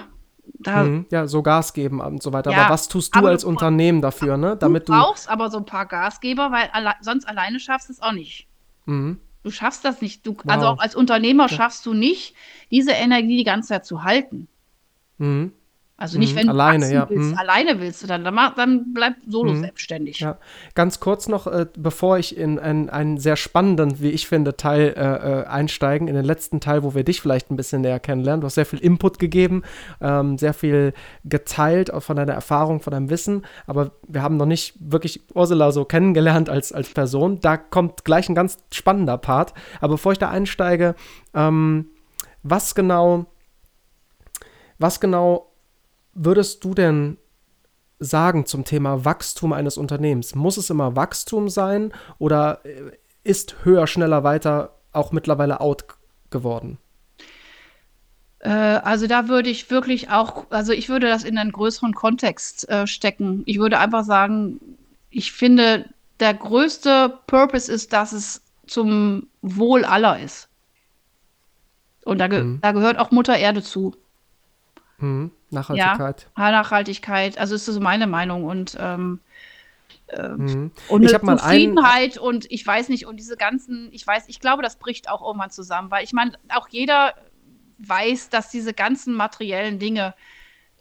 [0.54, 1.06] da, mhm.
[1.10, 2.50] ja, so Gas geben und so weiter.
[2.50, 4.56] Ja, aber was tust du als du, Unternehmen dafür, ne?
[4.56, 8.02] Damit du brauchst aber so ein paar Gasgeber, weil alle, sonst alleine schaffst du es
[8.02, 8.46] auch nicht.
[8.86, 9.20] Mhm.
[9.42, 10.26] Du schaffst das nicht.
[10.26, 10.44] Du, wow.
[10.46, 11.56] Also auch als Unternehmer ja.
[11.56, 12.34] schaffst du nicht,
[12.70, 14.48] diese Energie die ganze Zeit zu halten.
[15.18, 15.52] Mhm.
[16.00, 16.38] Also nicht, mhm.
[16.38, 17.10] wenn du alleine, ja.
[17.10, 17.38] willst, mhm.
[17.38, 19.62] alleine willst du dann, dann, dann bleib solo mhm.
[19.62, 20.20] selbstständig.
[20.20, 20.38] Ja.
[20.76, 24.94] Ganz kurz noch, äh, bevor ich in einen, einen sehr spannenden, wie ich finde, Teil
[24.96, 28.42] äh, äh, einsteigen, in den letzten Teil, wo wir dich vielleicht ein bisschen näher kennenlernen.
[28.42, 29.64] Du hast sehr viel Input gegeben,
[30.00, 30.94] ähm, sehr viel
[31.24, 35.84] geteilt von deiner Erfahrung, von deinem Wissen, aber wir haben noch nicht wirklich Ursula so
[35.84, 37.40] kennengelernt als, als Person.
[37.40, 39.52] Da kommt gleich ein ganz spannender Part.
[39.80, 40.94] Aber bevor ich da einsteige,
[41.34, 41.88] ähm,
[42.44, 43.26] was genau,
[44.78, 45.47] was genau
[46.18, 47.16] würdest du denn
[47.98, 50.34] sagen zum Thema Wachstum eines Unternehmens?
[50.34, 52.92] Muss es immer Wachstum sein oder äh,
[53.24, 55.84] ist höher, schneller, weiter auch mittlerweile out
[56.30, 56.78] geworden?
[58.40, 62.68] Äh, also da würde ich wirklich auch, also ich würde das in einen größeren Kontext
[62.68, 63.42] äh, stecken.
[63.46, 64.60] Ich würde einfach sagen,
[65.10, 65.86] ich finde,
[66.20, 70.48] der größte Purpose ist, dass es zum Wohl aller ist.
[72.04, 72.60] Und da, ge mhm.
[72.60, 73.94] da gehört auch Mutter Erde zu.
[74.98, 75.30] Mhm.
[75.50, 76.26] Nachhaltigkeit.
[76.36, 77.38] Ja, Nachhaltigkeit.
[77.38, 79.20] Also ist das meine Meinung und ähm,
[80.08, 80.72] äh, mhm.
[80.88, 84.62] und ich eine Zufriedenheit und ich weiß nicht und diese ganzen, ich weiß, ich glaube,
[84.62, 87.14] das bricht auch irgendwann zusammen, weil ich meine, auch jeder
[87.78, 90.14] weiß, dass diese ganzen materiellen Dinge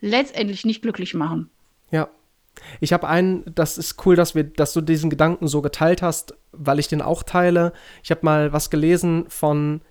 [0.02, 1.50] letztendlich nicht glücklich machen.
[1.92, 2.10] Ja.
[2.80, 6.34] Ich habe einen, das ist cool, dass wir, dass du diesen Gedanken so geteilt hast,
[6.52, 7.72] weil ich den auch teile.
[8.02, 9.82] Ich habe mal was gelesen von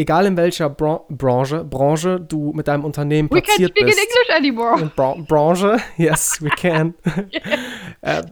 [0.00, 3.86] egal in welcher Bran Branche, Branche du mit deinem Unternehmen platziert bist.
[3.86, 4.92] We can't speak in English anymore.
[4.96, 6.94] Bra Branche, yes, we can.
[8.00, 8.22] äh,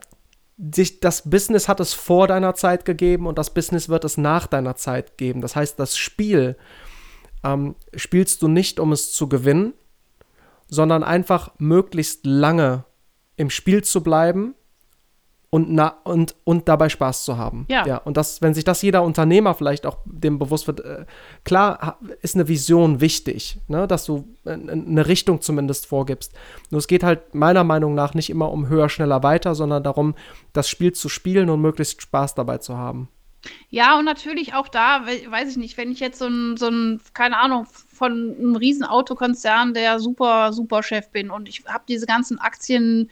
[0.75, 4.47] sich, das Business hat es vor deiner Zeit gegeben und das Business wird es nach
[4.47, 5.41] deiner Zeit geben.
[5.41, 6.57] Das heißt, das Spiel
[7.45, 9.75] ähm, spielst du nicht, um es zu gewinnen,
[10.69, 12.85] sondern einfach möglichst lange
[13.37, 14.55] im Spiel zu bleiben
[15.51, 17.65] und, na, und, und dabei Spaß zu haben.
[17.69, 17.87] Ja.
[17.87, 17.97] ja.
[17.99, 21.07] Und das, wenn sich das jeder Unternehmer vielleicht auch dem bewusst wird, äh,
[21.45, 26.35] klar ist eine Vision wichtig, ne, dass du eine Richtung zumindest vorgibst.
[26.71, 30.15] Nur es geht halt meiner Meinung nach nicht immer um höher, schneller, weiter, sondern darum,
[30.53, 33.09] das Spiel zu spielen und möglichst Spaß dabei zu haben.
[33.71, 37.01] Ja, und natürlich auch da, weiß ich nicht, wenn ich jetzt so ein, so ein
[37.15, 42.07] keine Ahnung, von einem riesen Autokonzern, der super, super Chef bin und ich habe diese
[42.07, 43.11] ganzen Aktien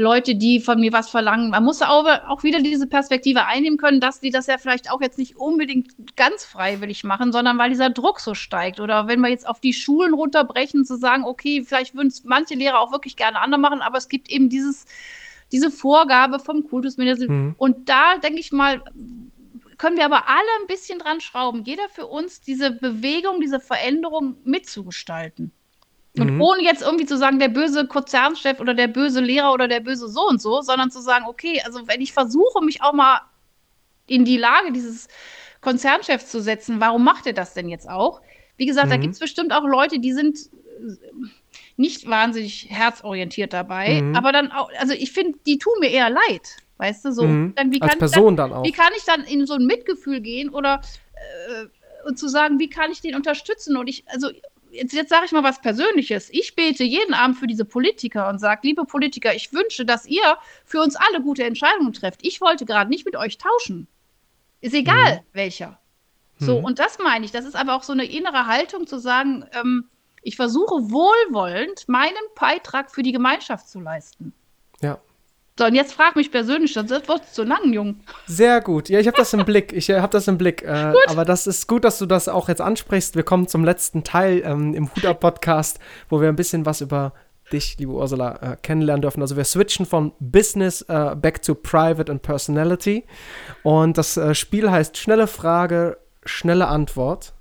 [0.00, 1.50] Leute, die von mir was verlangen.
[1.50, 5.00] Man muss aber auch wieder diese Perspektive einnehmen können, dass die das ja vielleicht auch
[5.00, 8.80] jetzt nicht unbedingt ganz freiwillig machen, sondern weil dieser Druck so steigt.
[8.80, 12.54] Oder wenn wir jetzt auf die Schulen runterbrechen, zu sagen, okay, vielleicht würden es manche
[12.54, 14.86] Lehrer auch wirklich gerne anders machen, aber es gibt eben dieses,
[15.52, 17.48] diese Vorgabe vom Kultusministerium.
[17.48, 17.54] Mhm.
[17.58, 18.82] Und da denke ich mal,
[19.76, 24.36] können wir aber alle ein bisschen dran schrauben, jeder für uns diese Bewegung, diese Veränderung
[24.44, 25.52] mitzugestalten.
[26.18, 26.40] Und mhm.
[26.40, 30.08] ohne jetzt irgendwie zu sagen, der böse Konzernchef oder der böse Lehrer oder der böse
[30.08, 33.20] so und so, sondern zu sagen, okay, also wenn ich versuche, mich auch mal
[34.06, 35.06] in die Lage dieses
[35.60, 38.20] Konzernchefs zu setzen, warum macht er das denn jetzt auch?
[38.56, 38.90] Wie gesagt, mhm.
[38.90, 40.38] da gibt es bestimmt auch Leute, die sind
[41.76, 44.16] nicht wahnsinnig herzorientiert dabei, mhm.
[44.16, 46.56] aber dann auch, also ich finde, die tun mir eher leid.
[46.78, 47.24] Weißt du, so.
[47.24, 47.52] Mhm.
[47.56, 48.64] Dann, wie Als Person dann, dann, auch.
[48.64, 50.80] Wie kann ich dann in so ein Mitgefühl gehen oder
[51.14, 53.76] äh, und zu sagen, wie kann ich den unterstützen?
[53.76, 54.30] Und ich, also
[54.70, 56.28] jetzt, jetzt sage ich mal was Persönliches.
[56.30, 60.38] Ich bete jeden Abend für diese Politiker und sage, liebe Politiker, ich wünsche, dass ihr
[60.64, 62.20] für uns alle gute Entscheidungen trefft.
[62.22, 63.88] Ich wollte gerade nicht mit euch tauschen.
[64.60, 65.20] Ist egal, mhm.
[65.32, 65.78] welcher.
[66.38, 66.64] So, mhm.
[66.64, 67.32] und das meine ich.
[67.32, 69.88] Das ist aber auch so eine innere Haltung zu sagen, ähm,
[70.22, 74.34] ich versuche wohlwollend meinen Beitrag für die Gemeinschaft zu leisten.
[75.60, 77.96] So, und jetzt frag mich persönlich, das wird zu lang, Jung.
[78.26, 78.88] Sehr gut.
[78.88, 79.74] Ja, ich habe das im Blick.
[79.74, 80.62] Ich äh, habe das im Blick.
[80.62, 83.14] Äh, aber das ist gut, dass du das auch jetzt ansprichst.
[83.14, 87.12] Wir kommen zum letzten Teil ähm, im Huda-Podcast, wo wir ein bisschen was über
[87.52, 89.20] dich, liebe Ursula, äh, kennenlernen dürfen.
[89.20, 93.04] Also wir switchen von Business äh, back to Private and Personality.
[93.62, 97.34] Und das äh, Spiel heißt Schnelle Frage, schnelle Antwort.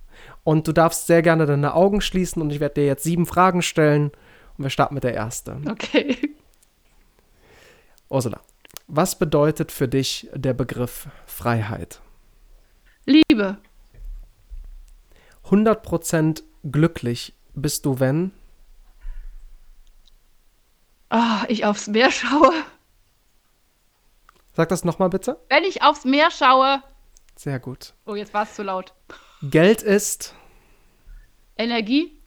[0.43, 3.61] Und du darfst sehr gerne deine Augen schließen und ich werde dir jetzt sieben Fragen
[3.61, 4.11] stellen.
[4.57, 5.69] Und wir starten mit der ersten.
[5.71, 6.17] Okay.
[8.09, 8.41] Ursula,
[8.87, 12.01] was bedeutet für dich der Begriff Freiheit?
[13.05, 13.57] Liebe.
[15.45, 18.31] 100% glücklich bist du, wenn?
[21.11, 22.51] Oh, ich aufs Meer schaue.
[24.53, 25.39] Sag das nochmal bitte.
[25.49, 26.83] Wenn ich aufs Meer schaue.
[27.35, 27.93] Sehr gut.
[28.05, 28.93] Oh, jetzt war es zu laut.
[29.41, 30.33] Geld ist.
[31.57, 32.19] Energie.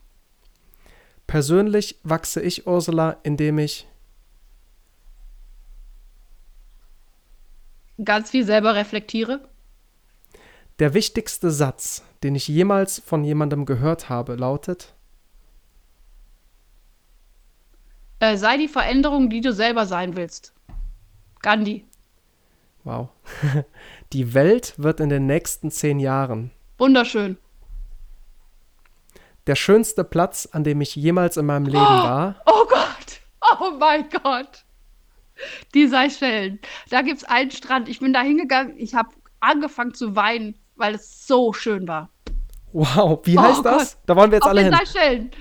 [1.27, 3.87] Persönlich wachse ich, Ursula, indem ich
[8.03, 9.47] ganz viel selber reflektiere?
[10.79, 14.93] Der wichtigste Satz, den ich jemals von jemandem gehört habe, lautet:
[18.19, 20.53] äh, Sei die Veränderung, die du selber sein willst.
[21.41, 21.85] Gandhi.
[22.83, 23.09] Wow.
[24.13, 26.51] Die Welt wird in den nächsten zehn Jahren.
[26.77, 27.37] Wunderschön.
[29.47, 32.35] Der schönste Platz, an dem ich jemals in meinem Leben oh, war.
[32.45, 33.21] Oh Gott!
[33.59, 34.63] Oh mein Gott!
[35.73, 36.59] Die Seychellen.
[36.89, 37.89] Da gibt es einen Strand.
[37.89, 38.77] Ich bin da hingegangen.
[38.77, 42.09] Ich habe angefangen zu weinen, weil es so schön war.
[42.71, 43.97] Wow, wie heißt oh das?
[44.05, 44.73] Da wollen wir jetzt Auf alle hin.
[44.73, 45.31] Seychellen.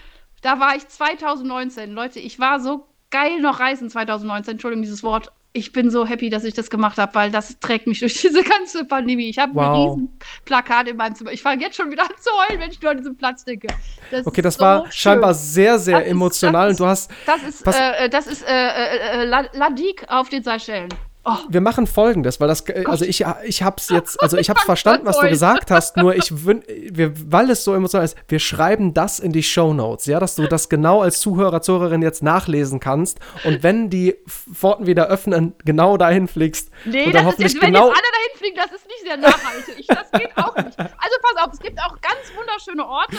[0.42, 1.92] Da war ich 2019.
[1.92, 4.52] Leute, ich war so geil noch reisen 2019.
[4.52, 7.86] Entschuldigung, dieses Wort ich bin so happy, dass ich das gemacht habe, weil das trägt
[7.86, 9.28] mich durch diese ganze Pandemie.
[9.28, 9.64] Ich habe wow.
[9.64, 11.32] ein riesen Plakat in meinem Zimmer.
[11.32, 13.68] Ich fange jetzt schon wieder an zu heulen, wenn ich nur an diesen Platz denke.
[14.10, 14.92] Das okay, das so war schön.
[14.92, 17.10] scheinbar sehr, sehr das emotional ist, und du hast.
[17.26, 20.88] Das ist, äh, das ist äh, äh, äh Ladik auf den Seychellen.
[21.24, 21.36] Oh.
[21.48, 25.06] Wir machen folgendes, weil das, äh, also ich, ich hab's jetzt, also ich hab's verstanden,
[25.06, 29.20] was du gesagt hast, nur ich wir, weil es so emotional ist, wir schreiben das
[29.20, 33.20] in die Show Notes, ja, dass du das genau als Zuhörer, Zuhörerin jetzt nachlesen kannst
[33.44, 36.70] und wenn die Pforten wieder öffnen, genau dahin fliegst.
[36.84, 39.16] Nee, und dann das ist, wenn genau jetzt alle dahin fliegen, das ist nicht sehr
[39.16, 39.74] nachhaltig.
[39.78, 40.78] Ich, das geht auch nicht.
[40.78, 43.16] Also pass auf, es gibt auch ganz wunderschöne Orte,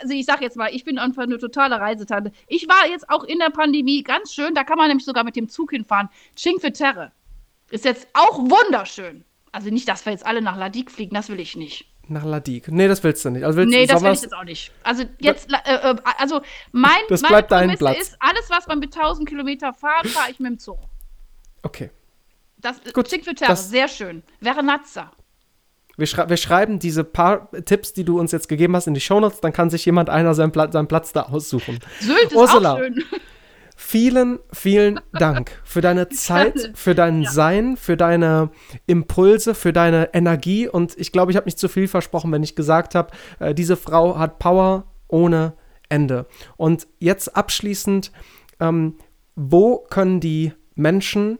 [0.00, 2.32] also ich sag jetzt mal, ich bin einfach eine totale Reisetante.
[2.46, 5.36] Ich war jetzt auch in der Pandemie ganz schön, da kann man nämlich sogar mit
[5.36, 6.08] dem Zug hinfahren.
[6.36, 7.12] Cinque Terre.
[7.72, 9.24] Ist jetzt auch wunderschön.
[9.50, 11.86] Also nicht, dass wir jetzt alle nach Ladik fliegen, das will ich nicht.
[12.06, 12.68] Nach Ladik.
[12.68, 13.44] Nee, das willst du nicht.
[13.44, 14.72] Also willst nee, das will ich jetzt auch nicht.
[14.82, 16.42] Also jetzt, äh, äh, also
[16.72, 17.98] mein, das meine Prämisse Platz.
[17.98, 20.80] ist, alles, was man mit 1000 Kilometer fahrt, fahre ich mit dem Zug.
[21.62, 21.90] Okay.
[22.58, 24.22] Das Gut, Cinque Terre, sehr schön.
[24.42, 25.10] Verenazza.
[25.96, 29.00] Wir, schrei wir, schreiben diese paar Tipps, die du uns jetzt gegeben hast, in die
[29.00, 31.80] Shownotes, dann kann sich jemand einer seinen, Pla seinen Platz da aussuchen.
[32.00, 33.02] Sylt ist Ursula, auch schön.
[33.84, 37.30] Vielen, vielen Dank für deine Zeit, für dein ja.
[37.30, 38.50] Sein, für deine
[38.86, 40.68] Impulse, für deine Energie.
[40.68, 43.76] Und ich glaube, ich habe nicht zu viel versprochen, wenn ich gesagt habe, äh, diese
[43.76, 45.54] Frau hat Power ohne
[45.88, 46.26] Ende.
[46.56, 48.12] Und jetzt abschließend,
[48.60, 48.94] ähm,
[49.34, 51.38] wo können die Menschen,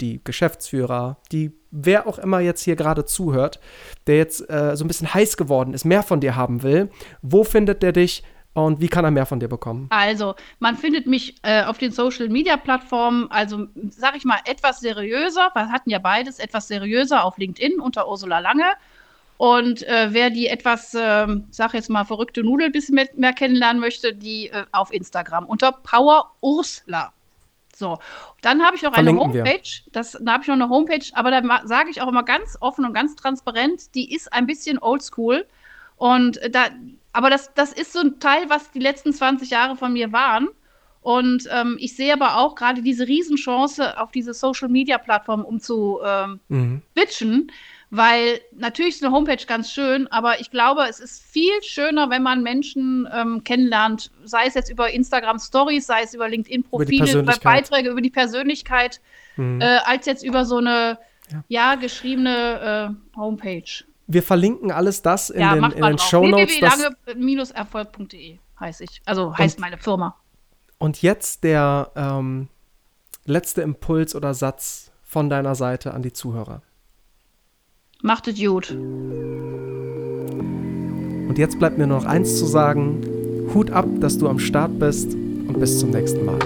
[0.00, 3.60] die Geschäftsführer, die wer auch immer jetzt hier gerade zuhört,
[4.06, 6.90] der jetzt äh, so ein bisschen heiß geworden ist, mehr von dir haben will,
[7.20, 8.24] wo findet der dich?
[8.54, 9.86] Und wie kann er mehr von dir bekommen?
[9.90, 14.80] Also, man findet mich äh, auf den Social Media Plattformen, also sag ich mal, etwas
[14.80, 15.50] seriöser.
[15.54, 18.66] Wir hatten ja beides, etwas seriöser auf LinkedIn unter Ursula Lange.
[19.38, 23.32] Und äh, wer die etwas, äh, sag jetzt mal, verrückte Nudel ein bisschen mehr, mehr
[23.32, 27.12] kennenlernen möchte, die äh, auf Instagram unter Power Ursula.
[27.74, 27.98] So,
[28.42, 29.80] dann habe ich noch eine Homepage.
[29.92, 32.84] Das, da habe ich noch eine Homepage, aber da sage ich auch immer ganz offen
[32.84, 35.46] und ganz transparent, die ist ein bisschen oldschool.
[35.96, 36.66] Und da,
[37.12, 40.48] aber das, das ist so ein Teil, was die letzten 20 Jahre von mir waren.
[41.02, 45.58] Und ähm, ich sehe aber auch gerade diese Riesenchance auf diese Social Media Plattform, um
[45.58, 46.82] zu ähm, mhm.
[46.94, 47.50] bitchen,
[47.90, 52.22] Weil natürlich ist eine Homepage ganz schön, aber ich glaube, es ist viel schöner, wenn
[52.22, 57.18] man Menschen ähm, kennenlernt, sei es jetzt über Instagram Stories, sei es über LinkedIn Profile,
[57.18, 59.00] über Beiträge über die Persönlichkeit,
[59.36, 59.60] mhm.
[59.60, 60.98] äh, als jetzt über so eine
[61.32, 63.84] ja, ja geschriebene äh, Homepage.
[64.06, 66.60] Wir verlinken alles das in ja, den, in den Show Notes.
[66.60, 69.02] www.lange-erfolg.de heiße ich.
[69.04, 70.16] Also heißt und, meine Firma.
[70.78, 72.48] Und jetzt der ähm,
[73.24, 76.62] letzte Impuls oder Satz von deiner Seite an die Zuhörer.
[78.00, 78.70] Macht es gut.
[78.70, 78.78] Und
[81.36, 83.06] jetzt bleibt mir nur noch eins zu sagen.
[83.54, 86.38] Hut ab, dass du am Start bist und bis zum nächsten Mal.